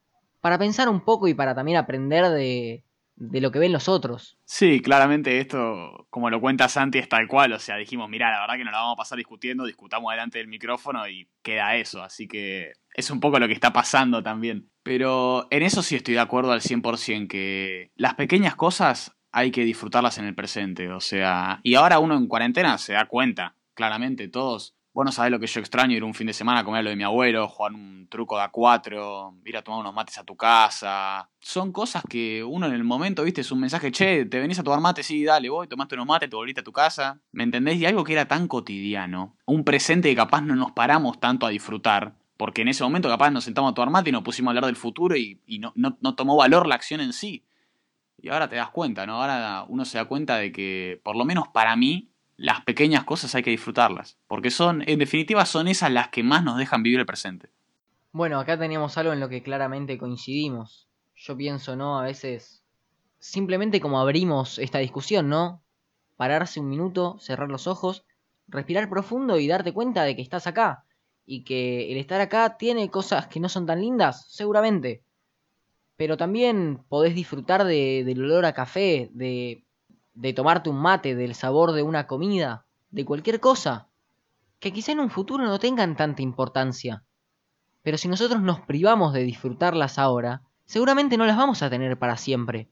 para 0.40 0.58
pensar 0.58 0.88
un 0.88 1.04
poco 1.04 1.28
y 1.28 1.34
para 1.34 1.54
también 1.54 1.78
aprender 1.78 2.28
de, 2.30 2.84
de 3.18 3.40
lo 3.40 3.50
que 3.50 3.58
ven 3.58 3.72
los 3.72 3.88
otros. 3.88 4.38
Sí, 4.44 4.80
claramente 4.80 5.40
esto, 5.40 6.06
como 6.08 6.30
lo 6.30 6.40
cuenta 6.40 6.68
Santi, 6.68 6.98
es 6.98 7.08
tal 7.08 7.26
cual. 7.26 7.52
O 7.52 7.58
sea, 7.58 7.76
dijimos, 7.76 8.08
mira, 8.08 8.30
la 8.30 8.40
verdad 8.40 8.56
que 8.56 8.64
nos 8.64 8.72
la 8.72 8.78
vamos 8.78 8.94
a 8.94 9.02
pasar 9.02 9.18
discutiendo, 9.18 9.64
discutamos 9.64 10.12
delante 10.12 10.38
del 10.38 10.46
micrófono 10.46 11.06
y 11.08 11.28
queda 11.42 11.76
eso. 11.76 12.02
Así 12.02 12.28
que 12.28 12.72
es 12.94 13.10
un 13.10 13.20
poco 13.20 13.38
lo 13.40 13.48
que 13.48 13.54
está 13.54 13.72
pasando 13.72 14.22
también. 14.22 14.70
Pero 14.84 15.48
en 15.50 15.62
eso 15.62 15.82
sí 15.82 15.96
estoy 15.96 16.14
de 16.14 16.20
acuerdo 16.20 16.52
al 16.52 16.60
100%, 16.60 17.28
que 17.28 17.90
las 17.96 18.14
pequeñas 18.14 18.54
cosas 18.54 19.16
hay 19.32 19.50
que 19.50 19.64
disfrutarlas 19.64 20.18
en 20.18 20.26
el 20.26 20.34
presente. 20.34 20.88
O 20.90 21.00
sea, 21.00 21.60
y 21.64 21.74
ahora 21.74 21.98
uno 21.98 22.16
en 22.16 22.28
cuarentena 22.28 22.78
se 22.78 22.92
da 22.92 23.06
cuenta, 23.06 23.56
claramente, 23.74 24.28
todos 24.28 24.77
Vos 24.98 25.04
no 25.04 25.12
sabés 25.12 25.30
lo 25.30 25.38
que 25.38 25.46
yo 25.46 25.60
extraño, 25.60 25.96
ir 25.96 26.02
un 26.02 26.12
fin 26.12 26.26
de 26.26 26.32
semana 26.32 26.58
a 26.58 26.64
comer 26.64 26.82
lo 26.82 26.90
de 26.90 26.96
mi 26.96 27.04
abuelo, 27.04 27.46
jugar 27.46 27.72
un 27.72 28.08
truco 28.10 28.36
de 28.36 28.42
A4, 28.42 29.32
ir 29.44 29.56
a 29.56 29.62
tomar 29.62 29.78
unos 29.78 29.94
mates 29.94 30.18
a 30.18 30.24
tu 30.24 30.36
casa. 30.36 31.30
Son 31.38 31.70
cosas 31.70 32.02
que 32.10 32.42
uno 32.42 32.66
en 32.66 32.72
el 32.72 32.82
momento, 32.82 33.22
viste, 33.22 33.42
es 33.42 33.52
un 33.52 33.60
mensaje, 33.60 33.92
che, 33.92 34.24
te 34.24 34.40
venís 34.40 34.58
a 34.58 34.64
tomar 34.64 34.80
mate, 34.80 35.04
sí, 35.04 35.22
dale, 35.22 35.50
voy, 35.50 35.68
tomaste 35.68 35.94
unos 35.94 36.08
mates, 36.08 36.28
te 36.28 36.34
volviste 36.34 36.62
a 36.62 36.64
tu 36.64 36.72
casa. 36.72 37.20
¿Me 37.30 37.44
entendés? 37.44 37.76
Y 37.76 37.86
algo 37.86 38.02
que 38.02 38.12
era 38.12 38.26
tan 38.26 38.48
cotidiano, 38.48 39.36
un 39.46 39.62
presente 39.62 40.08
que 40.08 40.16
capaz 40.16 40.40
no 40.40 40.56
nos 40.56 40.72
paramos 40.72 41.20
tanto 41.20 41.46
a 41.46 41.50
disfrutar, 41.50 42.16
porque 42.36 42.62
en 42.62 42.66
ese 42.66 42.82
momento 42.82 43.08
capaz 43.08 43.30
nos 43.30 43.44
sentamos 43.44 43.70
a 43.70 43.74
tomar 43.74 43.90
mate 43.90 44.10
y 44.10 44.12
nos 44.12 44.24
pusimos 44.24 44.48
a 44.48 44.50
hablar 44.50 44.66
del 44.66 44.74
futuro 44.74 45.14
y, 45.16 45.40
no, 45.60 45.72
no 45.76 46.14
tomó 46.16 46.34
valor 46.34 46.66
la 46.66 46.74
acción 46.74 47.00
en 47.00 47.12
sí. 47.12 47.44
Y 48.20 48.30
ahora 48.30 48.48
te 48.48 48.56
das 48.56 48.70
cuenta, 48.70 49.06
¿no? 49.06 49.22
Ahora 49.22 49.64
uno 49.68 49.84
se 49.84 49.98
da 49.98 50.06
cuenta 50.06 50.38
de 50.38 50.50
que, 50.50 51.00
por 51.04 51.14
lo 51.14 51.24
menos 51.24 51.46
para 51.46 51.76
mí, 51.76 52.10
las 52.38 52.60
pequeñas 52.62 53.02
cosas 53.02 53.34
hay 53.34 53.42
que 53.42 53.50
disfrutarlas, 53.50 54.16
porque 54.28 54.52
son, 54.52 54.84
en 54.86 55.00
definitiva, 55.00 55.44
son 55.44 55.66
esas 55.66 55.90
las 55.90 56.08
que 56.08 56.22
más 56.22 56.44
nos 56.44 56.56
dejan 56.56 56.84
vivir 56.84 57.00
el 57.00 57.06
presente. 57.06 57.50
Bueno, 58.12 58.38
acá 58.38 58.56
teníamos 58.56 58.96
algo 58.96 59.12
en 59.12 59.18
lo 59.18 59.28
que 59.28 59.42
claramente 59.42 59.98
coincidimos. 59.98 60.88
Yo 61.16 61.36
pienso, 61.36 61.74
¿no? 61.74 61.98
A 61.98 62.04
veces, 62.04 62.62
simplemente 63.18 63.80
como 63.80 64.00
abrimos 64.00 64.60
esta 64.60 64.78
discusión, 64.78 65.28
¿no? 65.28 65.62
Pararse 66.16 66.60
un 66.60 66.68
minuto, 66.68 67.18
cerrar 67.18 67.48
los 67.48 67.66
ojos, 67.66 68.04
respirar 68.46 68.88
profundo 68.88 69.36
y 69.38 69.48
darte 69.48 69.72
cuenta 69.72 70.04
de 70.04 70.14
que 70.14 70.22
estás 70.22 70.46
acá. 70.46 70.84
Y 71.26 71.42
que 71.42 71.90
el 71.90 71.98
estar 71.98 72.20
acá 72.20 72.56
tiene 72.56 72.88
cosas 72.88 73.26
que 73.26 73.40
no 73.40 73.48
son 73.48 73.66
tan 73.66 73.80
lindas, 73.80 74.26
seguramente. 74.30 75.02
Pero 75.96 76.16
también 76.16 76.84
podés 76.88 77.16
disfrutar 77.16 77.64
de, 77.64 78.04
del 78.06 78.22
olor 78.22 78.46
a 78.46 78.54
café, 78.54 79.10
de 79.12 79.64
de 80.18 80.32
tomarte 80.32 80.68
un 80.68 80.80
mate, 80.80 81.14
del 81.14 81.36
sabor 81.36 81.70
de 81.70 81.84
una 81.84 82.08
comida, 82.08 82.66
de 82.90 83.04
cualquier 83.04 83.38
cosa, 83.38 83.86
que 84.58 84.72
quizá 84.72 84.90
en 84.90 84.98
un 84.98 85.10
futuro 85.10 85.44
no 85.44 85.60
tengan 85.60 85.94
tanta 85.94 86.22
importancia. 86.22 87.04
Pero 87.82 87.98
si 87.98 88.08
nosotros 88.08 88.42
nos 88.42 88.60
privamos 88.60 89.12
de 89.12 89.22
disfrutarlas 89.22 89.96
ahora, 89.96 90.42
seguramente 90.64 91.16
no 91.16 91.24
las 91.24 91.36
vamos 91.36 91.62
a 91.62 91.70
tener 91.70 91.96
para 92.00 92.16
siempre. 92.16 92.68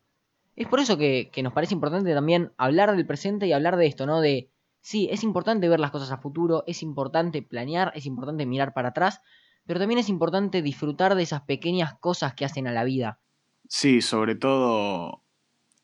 Es 0.56 0.66
por 0.66 0.80
eso 0.80 0.98
que, 0.98 1.30
nos 1.44 1.52
parece 1.52 1.74
importante 1.74 2.12
también 2.12 2.52
hablar 2.56 2.96
del 2.96 3.06
presente 3.06 3.46
y 3.46 3.52
hablar 3.52 3.76
de 3.76 3.86
esto, 3.86 4.06
¿no? 4.06 4.20
De, 4.20 4.50
sí, 4.80 5.08
es 5.12 5.22
importante 5.22 5.68
ver 5.68 5.78
las 5.78 5.92
cosas 5.92 6.10
a 6.10 6.18
futuro, 6.18 6.64
es 6.66 6.82
importante 6.82 7.42
planear, 7.42 7.92
es 7.94 8.06
importante 8.06 8.44
mirar 8.44 8.74
para 8.74 8.88
atrás, 8.88 9.20
pero 9.66 9.78
también 9.78 10.00
es 10.00 10.08
importante 10.08 10.62
disfrutar 10.62 11.14
de 11.14 11.22
esas 11.22 11.42
pequeñas 11.42 11.94
cosas 12.00 12.34
que 12.34 12.44
hacen 12.44 12.66
a 12.66 12.72
la 12.72 12.82
vida. 12.82 13.20
Sí, 13.68 14.00
sobre 14.00 14.34
todo 14.34 15.22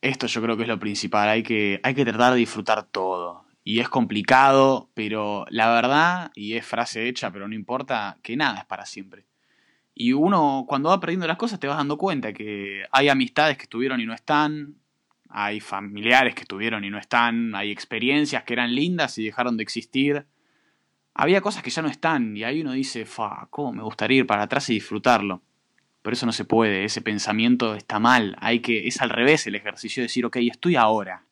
esto 0.03 0.27
yo 0.27 0.43
creo 0.43 0.57
que 0.57 0.65
es 0.65 0.69
lo 0.69 0.79
principal, 0.79 1.29
hay 1.29 1.43
que, 1.43 1.81
hay 1.83 1.95
que 1.95 2.05
tratar 2.05 2.33
de 2.33 2.41
disfrutar 2.41 2.83
todo. 2.83 3.47
Y 3.65 3.79
es 3.79 3.89
complicado, 3.89 4.91
pero 4.95 5.47
la 5.49 5.73
verdad, 5.73 6.33
y 6.35 6.55
es 6.55 6.67
frase 6.67 7.09
hecha, 7.09 7.31
pero 7.31 7.47
no 7.47 7.55
importa, 7.55 8.19
que 8.23 8.37
nada 8.37 8.59
es 8.59 8.65
para 8.67 8.85
siempre. 8.85 9.25
Y 9.95 10.13
uno 10.13 10.65
cuando 10.69 10.89
va 10.89 10.99
perdiendo 10.99 11.27
las 11.29 11.37
cosas 11.37 11.61
te 11.61 11.69
vas 11.69 11.77
dando 11.77 11.97
cuenta 11.97 12.33
que 12.33 12.85
hay 12.91 13.09
amistades 13.09 13.57
que 13.57 13.65
estuvieron 13.65 14.01
y 14.01 14.07
no 14.07 14.15
están, 14.15 14.75
hay 15.29 15.61
familiares 15.61 16.35
que 16.35 16.43
estuvieron 16.43 16.85
y 16.85 16.91
no 16.91 16.99
están, 16.99 17.55
hay 17.55 17.71
experiencias 17.71 18.43
que 18.43 18.55
eran 18.55 18.75
lindas 18.75 19.17
y 19.19 19.25
dejaron 19.25 19.57
de 19.57 19.63
existir. 19.63 20.27
Había 21.15 21.41
cosas 21.41 21.63
que 21.63 21.71
ya 21.71 21.83
no 21.83 21.89
están 21.89 22.37
y 22.37 22.43
ahí 22.43 22.63
uno 22.63 22.73
dice, 22.73 23.05
fa, 23.05 23.47
¿cómo 23.51 23.73
me 23.73 23.83
gustaría 23.83 24.19
ir 24.19 24.27
para 24.27 24.43
atrás 24.43 24.69
y 24.71 24.75
disfrutarlo? 24.75 25.43
Pero 26.03 26.15
eso 26.15 26.27
no 26.27 26.33
se 26.33 26.45
puede, 26.45 26.85
ese 26.85 27.01
pensamiento 27.01 27.75
está 27.75 27.99
mal. 27.99 28.37
Hay 28.41 28.61
que, 28.61 28.89
es 28.89 29.01
al 29.01 29.11
revés 29.11 29.47
el 29.47 29.55
ejercicio 29.55 30.01
de 30.01 30.07
decir, 30.07 30.27
ok, 30.27 30.37
estoy 30.37 30.77
ahora. 30.77 31.25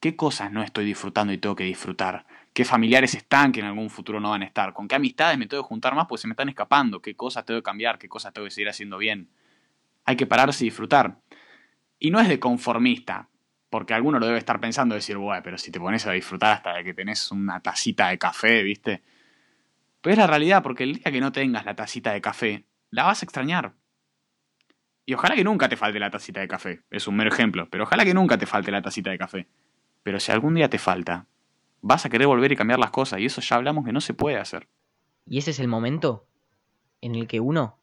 ¿Qué 0.00 0.16
cosas 0.16 0.50
no 0.50 0.62
estoy 0.62 0.84
disfrutando 0.84 1.32
y 1.32 1.38
tengo 1.38 1.54
que 1.54 1.64
disfrutar? 1.64 2.26
¿Qué 2.52 2.64
familiares 2.64 3.14
están 3.14 3.52
que 3.52 3.60
en 3.60 3.66
algún 3.66 3.88
futuro 3.88 4.18
no 4.18 4.30
van 4.30 4.42
a 4.42 4.46
estar? 4.46 4.72
¿Con 4.72 4.88
qué 4.88 4.96
amistades 4.96 5.38
me 5.38 5.46
tengo 5.46 5.62
que 5.62 5.68
juntar 5.68 5.94
más? 5.94 6.06
Pues 6.08 6.20
se 6.20 6.26
me 6.26 6.32
están 6.32 6.48
escapando. 6.48 7.00
¿Qué 7.00 7.14
cosas 7.14 7.44
tengo 7.44 7.60
que 7.60 7.64
cambiar? 7.64 7.98
¿Qué 7.98 8.08
cosas 8.08 8.32
tengo 8.32 8.46
que 8.46 8.50
seguir 8.50 8.68
haciendo 8.68 8.98
bien? 8.98 9.30
Hay 10.04 10.16
que 10.16 10.26
pararse 10.26 10.64
y 10.64 10.68
disfrutar. 10.68 11.20
Y 11.98 12.10
no 12.10 12.18
es 12.18 12.28
de 12.28 12.40
conformista, 12.40 13.28
porque 13.70 13.94
alguno 13.94 14.18
lo 14.18 14.26
debe 14.26 14.38
estar 14.38 14.58
pensando, 14.58 14.94
decir, 14.94 15.16
bueno, 15.16 15.40
pero 15.44 15.56
si 15.56 15.70
te 15.70 15.78
pones 15.78 16.06
a 16.06 16.12
disfrutar 16.12 16.52
hasta 16.52 16.74
de 16.74 16.84
que 16.84 16.94
tenés 16.94 17.30
una 17.30 17.60
tacita 17.60 18.08
de 18.08 18.18
café, 18.18 18.62
¿viste? 18.62 19.02
Pero 20.00 20.12
es 20.12 20.18
la 20.18 20.26
realidad, 20.26 20.62
porque 20.62 20.82
el 20.82 20.94
día 20.96 21.12
que 21.12 21.20
no 21.20 21.30
tengas 21.30 21.64
la 21.64 21.76
tacita 21.76 22.12
de 22.12 22.20
café, 22.20 22.66
la 22.90 23.04
vas 23.04 23.22
a 23.22 23.24
extrañar. 23.24 23.74
Y 25.04 25.14
ojalá 25.14 25.34
que 25.34 25.44
nunca 25.44 25.68
te 25.68 25.76
falte 25.76 25.98
la 25.98 26.10
tacita 26.10 26.40
de 26.40 26.48
café. 26.48 26.82
Es 26.90 27.08
un 27.08 27.16
mero 27.16 27.30
ejemplo, 27.30 27.68
pero 27.70 27.84
ojalá 27.84 28.04
que 28.04 28.14
nunca 28.14 28.38
te 28.38 28.46
falte 28.46 28.70
la 28.70 28.82
tacita 28.82 29.10
de 29.10 29.18
café. 29.18 29.48
Pero 30.02 30.20
si 30.20 30.32
algún 30.32 30.54
día 30.54 30.70
te 30.70 30.78
falta, 30.78 31.26
vas 31.80 32.06
a 32.06 32.08
querer 32.08 32.28
volver 32.28 32.52
y 32.52 32.56
cambiar 32.56 32.78
las 32.78 32.90
cosas. 32.90 33.20
Y 33.20 33.26
eso 33.26 33.40
ya 33.40 33.56
hablamos 33.56 33.84
que 33.84 33.92
no 33.92 34.00
se 34.00 34.14
puede 34.14 34.38
hacer. 34.38 34.68
Y 35.26 35.38
ese 35.38 35.50
es 35.50 35.58
el 35.58 35.68
momento 35.68 36.26
en 37.00 37.14
el 37.14 37.26
que 37.26 37.40
uno 37.40 37.78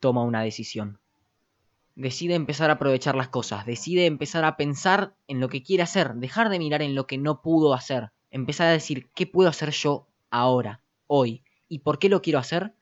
toma 0.00 0.22
una 0.22 0.42
decisión. 0.42 1.00
Decide 1.96 2.34
empezar 2.34 2.70
a 2.70 2.74
aprovechar 2.74 3.16
las 3.16 3.28
cosas, 3.28 3.66
decide 3.66 4.06
empezar 4.06 4.44
a 4.44 4.56
pensar 4.56 5.14
en 5.26 5.40
lo 5.40 5.48
que 5.48 5.64
quiere 5.64 5.82
hacer, 5.82 6.14
dejar 6.14 6.48
de 6.48 6.60
mirar 6.60 6.80
en 6.80 6.94
lo 6.94 7.08
que 7.08 7.18
no 7.18 7.42
pudo 7.42 7.74
hacer, 7.74 8.12
empezar 8.30 8.68
a 8.68 8.72
decir 8.72 9.10
qué 9.14 9.26
puedo 9.26 9.48
hacer 9.48 9.70
yo 9.70 10.06
ahora, 10.30 10.80
hoy, 11.08 11.42
y 11.68 11.80
por 11.80 11.98
qué 11.98 12.08
lo 12.08 12.22
quiero 12.22 12.38
hacer. 12.38 12.72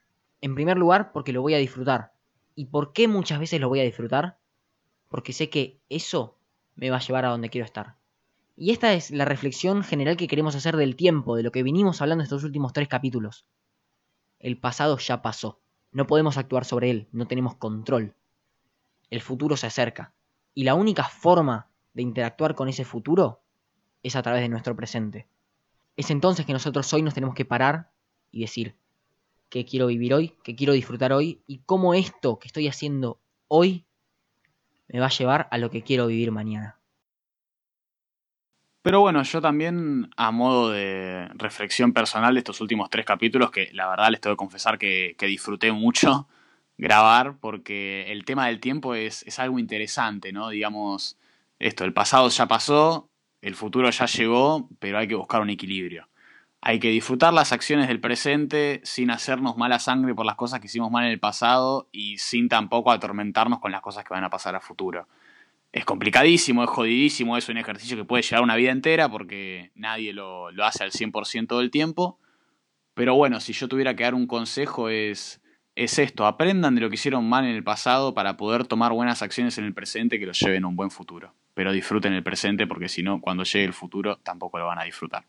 En 0.43 0.55
primer 0.55 0.77
lugar, 0.77 1.13
porque 1.13 1.33
lo 1.33 1.41
voy 1.41 1.55
a 1.55 1.59
disfrutar. 1.59 2.13
¿Y 2.59 2.65
por 2.65 2.95
qué 2.95 3.07
muchas 3.07 3.39
veces 3.39 3.61
lo 3.61 3.69
voy 3.69 3.81
a 3.81 3.85
disfrutar? 3.85 4.39
Porque 5.09 5.35
sé 5.35 5.51
que 5.51 5.79
eso 5.91 6.39
me 6.75 6.89
va 6.89 6.97
a 6.97 7.01
llevar 7.01 7.27
a 7.27 7.29
donde 7.29 7.51
quiero 7.51 7.67
estar. 7.67 7.97
Y 8.57 8.71
esta 8.73 8.95
es 8.95 9.11
la 9.11 9.27
reflexión 9.27 9.85
general 9.85 10.17
que 10.17 10.27
queremos 10.27 10.57
hacer 10.57 10.79
del 10.79 10.97
tiempo, 10.97 11.37
de 11.37 11.43
lo 11.43 11.53
que 11.53 11.63
vinimos 11.63 12.01
hablando 12.01 12.25
estos 12.25 12.45
últimos 12.45 12.73
tres 12.73 12.89
capítulos. 12.89 13.47
El 14.39 14.59
pasado 14.59 14.97
ya 14.97 15.21
pasó. 15.21 15.61
No 15.93 16.07
podemos 16.07 16.39
actuar 16.39 16.65
sobre 16.65 16.91
él, 16.91 17.09
no 17.13 17.29
tenemos 17.29 17.57
control. 17.57 18.15
El 19.11 19.21
futuro 19.21 19.59
se 19.59 19.67
acerca. 19.67 20.15
Y 20.55 20.65
la 20.65 20.75
única 20.75 21.05
forma 21.05 21.69
de 21.93 22.03
interactuar 22.03 22.55
con 22.55 22.69
ese 22.69 22.87
futuro 22.87 23.43
es 24.03 24.17
a 24.17 24.23
través 24.23 24.41
de 24.41 24.49
nuestro 24.49 24.75
presente. 24.75 25.29
Es 25.95 26.11
entonces 26.11 26.47
que 26.47 26.55
nosotros 26.55 26.91
hoy 26.95 27.03
nos 27.03 27.13
tenemos 27.13 27.35
que 27.35 27.45
parar 27.45 27.91
y 28.31 28.41
decir 28.41 28.77
qué 29.49 29.65
quiero 29.65 29.87
vivir 29.87 30.15
hoy, 30.15 30.35
qué 30.43 30.55
quiero 30.55 30.73
disfrutar 30.73 31.13
hoy 31.13 31.41
y 31.47 31.59
cómo 31.67 31.95
esto 31.95 32.39
que 32.39 32.49
estoy 32.49 32.69
haciendo 32.69 33.21
hoy 33.49 33.85
me 34.89 35.01
va 35.01 35.07
a 35.07 35.11
llevar 35.11 35.49
a 35.51 35.59
lo 35.59 35.71
que 35.71 35.83
quiero 35.83 36.07
vivir 36.07 36.31
mañana. 36.33 36.79
Pero 38.83 39.01
bueno, 39.01 39.23
yo 39.25 39.41
también, 39.41 40.11
a 40.17 40.31
modo 40.31 40.71
de 40.71 41.27
reflexión 41.35 41.93
personal 41.93 42.35
de 42.35 42.39
estos 42.39 42.61
últimos 42.61 42.89
tres 42.89 43.05
capítulos, 43.05 43.51
que 43.51 43.69
la 43.73 43.89
verdad 43.89 44.11
les 44.11 44.21
tengo 44.21 44.37
que 44.37 44.39
confesar 44.39 44.79
que, 44.79 45.17
disfruté 45.19 45.73
mucho 45.73 46.29
grabar, 46.79 47.37
porque 47.41 48.13
el 48.13 48.25
tema 48.25 48.47
del 48.47 48.61
tiempo 48.61 48.95
es, 48.95 49.25
es, 49.27 49.41
algo 49.41 49.59
interesante, 49.59 50.33
¿no? 50.33 50.51
Digamos, 50.51 51.19
esto, 51.59 51.85
el 51.85 51.93
pasado 51.93 52.29
ya 52.29 52.47
pasó, 52.47 53.09
el 53.41 53.57
futuro 53.57 53.91
ya 53.91 54.07
llegó, 54.07 54.69
pero 54.79 54.99
hay 54.99 55.09
que 55.09 55.17
buscar 55.17 55.41
un 55.41 55.51
equilibrio. 55.51 56.09
Hay 56.69 56.81
que 56.81 56.91
disfrutar 56.91 57.33
las 57.33 57.53
acciones 57.53 57.87
del 57.87 58.01
presente 58.01 58.81
sin 58.83 59.13
hacernos 59.13 59.57
mala 59.57 59.79
sangre 59.79 60.17
por 60.17 60.27
las 60.27 60.35
cosas 60.35 60.59
que 60.59 60.67
hicimos 60.67 60.91
mal 60.91 61.05
en 61.05 61.13
el 61.13 61.21
pasado 61.21 61.89
y 61.93 62.19
sin 62.19 62.49
tampoco 62.49 62.91
atormentarnos 62.91 63.61
con 63.61 63.71
las 63.71 63.83
cosas 63.83 64.03
que 64.03 64.13
van 64.13 64.25
a 64.25 64.31
pasar 64.31 64.57
a 64.57 64.61
futuro 64.61 65.07
es 65.77 65.85
complicadísimo, 65.85 66.65
es 66.65 66.71
jodidísimo, 66.71 67.37
es 67.37 67.51
un 67.51 67.59
ejercicio 67.59 67.99
que 67.99 68.05
puede 68.05 68.23
llevar 68.23 68.43
una 68.43 68.57
vida 68.57 68.73
entera 68.73 69.11
porque 69.11 69.73
nadie 69.75 70.15
lo, 70.15 70.49
hace 70.65 70.83
al 70.83 70.91
100% 70.91 71.59
del 71.59 71.71
tiempo. 71.71 72.19
Pero 72.95 73.15
bueno, 73.15 73.41
si 73.41 73.53
yo 73.53 73.69
tuviera 73.69 73.95
que 73.95 74.05
dar 74.05 74.15
un 74.15 74.27
consejo 74.27 74.89
es, 74.89 75.43
es 75.75 75.99
esto, 75.99 76.25
aprendan 76.25 76.75
de 76.75 76.81
lo 76.81 76.89
que 76.89 76.95
hicieron 76.95 77.29
mal 77.29 77.45
en 77.45 77.55
el 77.55 77.63
pasado 77.63 78.15
para 78.15 78.39
poder 78.39 78.67
tomar 78.67 78.93
buenas 78.93 79.21
acciones 79.21 79.59
en 79.59 79.67
el 79.67 79.75
presente 79.75 80.19
que 80.19 80.25
los 80.25 80.41
lleven 80.41 80.65
a 80.65 80.69
un 80.69 80.77
buen 80.77 80.91
futuro. 80.91 81.35
Pero 81.53 81.73
disfruten 81.73 82.15
el 82.15 82.23
presente 82.23 82.67
porque 82.67 82.89
si 82.89 83.03
no, 83.03 83.21
cuando 83.21 83.45
llegue 83.45 83.67
el 83.67 83.75
futuro 83.75 84.17
tampoco 84.17 84.59
lo 84.59 84.65
van 84.65 84.79
a 84.79 84.85
disfrutar. 84.85 85.27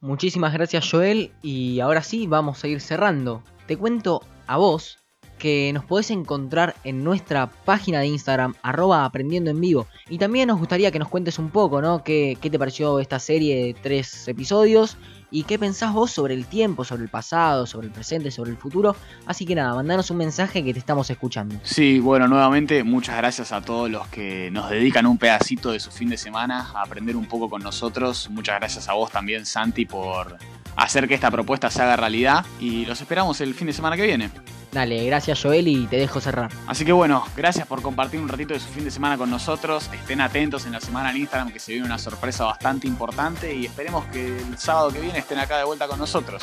Muchísimas 0.00 0.52
gracias 0.52 0.88
Joel 0.90 1.32
y 1.42 1.80
ahora 1.80 2.02
sí 2.02 2.26
vamos 2.26 2.62
a 2.62 2.68
ir 2.68 2.80
cerrando. 2.80 3.42
Te 3.66 3.76
cuento 3.76 4.22
a 4.46 4.56
vos 4.56 4.98
que 5.38 5.72
nos 5.72 5.84
podés 5.84 6.10
encontrar 6.10 6.74
en 6.84 7.04
nuestra 7.04 7.48
página 7.64 8.00
de 8.00 8.06
Instagram, 8.08 8.54
arroba 8.62 9.04
aprendiendo 9.04 9.50
en 9.50 9.60
vivo. 9.60 9.86
Y 10.08 10.18
también 10.18 10.48
nos 10.48 10.58
gustaría 10.58 10.90
que 10.90 10.98
nos 10.98 11.08
cuentes 11.08 11.38
un 11.38 11.50
poco, 11.50 11.80
¿no? 11.80 12.02
¿Qué, 12.02 12.36
¿Qué, 12.40 12.50
te 12.50 12.58
pareció 12.58 12.98
esta 13.00 13.18
serie 13.18 13.64
de 13.64 13.74
tres 13.74 14.28
episodios? 14.28 14.96
¿Y 15.30 15.42
qué 15.42 15.58
pensás 15.58 15.92
vos 15.92 16.10
sobre 16.10 16.34
el 16.34 16.46
tiempo, 16.46 16.84
sobre 16.84 17.02
el 17.02 17.08
pasado, 17.08 17.66
sobre 17.66 17.88
el 17.88 17.92
presente, 17.92 18.30
sobre 18.30 18.50
el 18.50 18.56
futuro? 18.56 18.96
Así 19.26 19.44
que 19.44 19.54
nada, 19.54 19.74
mandanos 19.74 20.10
un 20.10 20.16
mensaje 20.16 20.64
que 20.64 20.72
te 20.72 20.78
estamos 20.78 21.10
escuchando. 21.10 21.54
Sí, 21.62 21.98
bueno, 21.98 22.28
nuevamente 22.28 22.82
muchas 22.82 23.16
gracias 23.16 23.52
a 23.52 23.60
todos 23.60 23.90
los 23.90 24.06
que 24.08 24.50
nos 24.50 24.70
dedican 24.70 25.06
un 25.06 25.18
pedacito 25.18 25.72
de 25.72 25.80
su 25.80 25.90
fin 25.90 26.08
de 26.08 26.16
semana 26.16 26.70
a 26.74 26.82
aprender 26.82 27.16
un 27.16 27.26
poco 27.26 27.50
con 27.50 27.62
nosotros. 27.62 28.30
Muchas 28.30 28.56
gracias 28.56 28.88
a 28.88 28.94
vos 28.94 29.10
también, 29.10 29.44
Santi, 29.44 29.84
por 29.84 30.38
hacer 30.76 31.08
que 31.08 31.14
esta 31.14 31.30
propuesta 31.30 31.70
se 31.70 31.82
haga 31.82 31.96
realidad. 31.96 32.46
Y 32.58 32.86
los 32.86 33.00
esperamos 33.00 33.40
el 33.40 33.54
fin 33.54 33.66
de 33.66 33.72
semana 33.72 33.96
que 33.96 34.06
viene. 34.06 34.30
Dale, 34.72 35.06
gracias 35.06 35.42
Joel 35.42 35.66
y 35.66 35.86
te 35.86 35.96
dejo 35.96 36.20
cerrar. 36.20 36.50
Así 36.66 36.84
que 36.84 36.92
bueno, 36.92 37.24
gracias 37.36 37.66
por 37.66 37.80
compartir 37.80 38.20
un 38.20 38.28
ratito 38.28 38.54
de 38.54 38.60
su 38.60 38.68
fin 38.68 38.84
de 38.84 38.90
semana 38.90 39.16
con 39.16 39.30
nosotros. 39.30 39.90
Estén 39.92 40.20
atentos 40.20 40.66
en 40.66 40.72
la 40.72 40.80
semana 40.80 41.10
en 41.10 41.18
Instagram 41.18 41.52
que 41.52 41.58
se 41.58 41.72
viene 41.72 41.86
una 41.86 41.98
sorpresa 41.98 42.44
bastante 42.44 42.86
importante 42.86 43.54
y 43.54 43.66
esperemos 43.66 44.04
que 44.06 44.36
el 44.38 44.58
sábado 44.58 44.90
que 44.90 45.00
viene 45.00 45.18
estén 45.18 45.38
acá 45.38 45.58
de 45.58 45.64
vuelta 45.64 45.88
con 45.88 45.98
nosotros. 45.98 46.42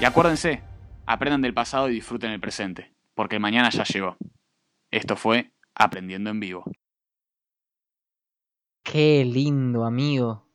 Y 0.00 0.04
acuérdense, 0.04 0.62
aprendan 1.06 1.40
del 1.40 1.54
pasado 1.54 1.88
y 1.88 1.94
disfruten 1.94 2.30
el 2.30 2.40
presente, 2.40 2.94
porque 3.14 3.38
mañana 3.38 3.70
ya 3.70 3.84
llegó. 3.84 4.16
Esto 4.90 5.16
fue 5.16 5.52
Aprendiendo 5.74 6.30
en 6.30 6.40
Vivo. 6.40 6.64
Qué 8.82 9.24
lindo, 9.24 9.84
amigo. 9.84 10.47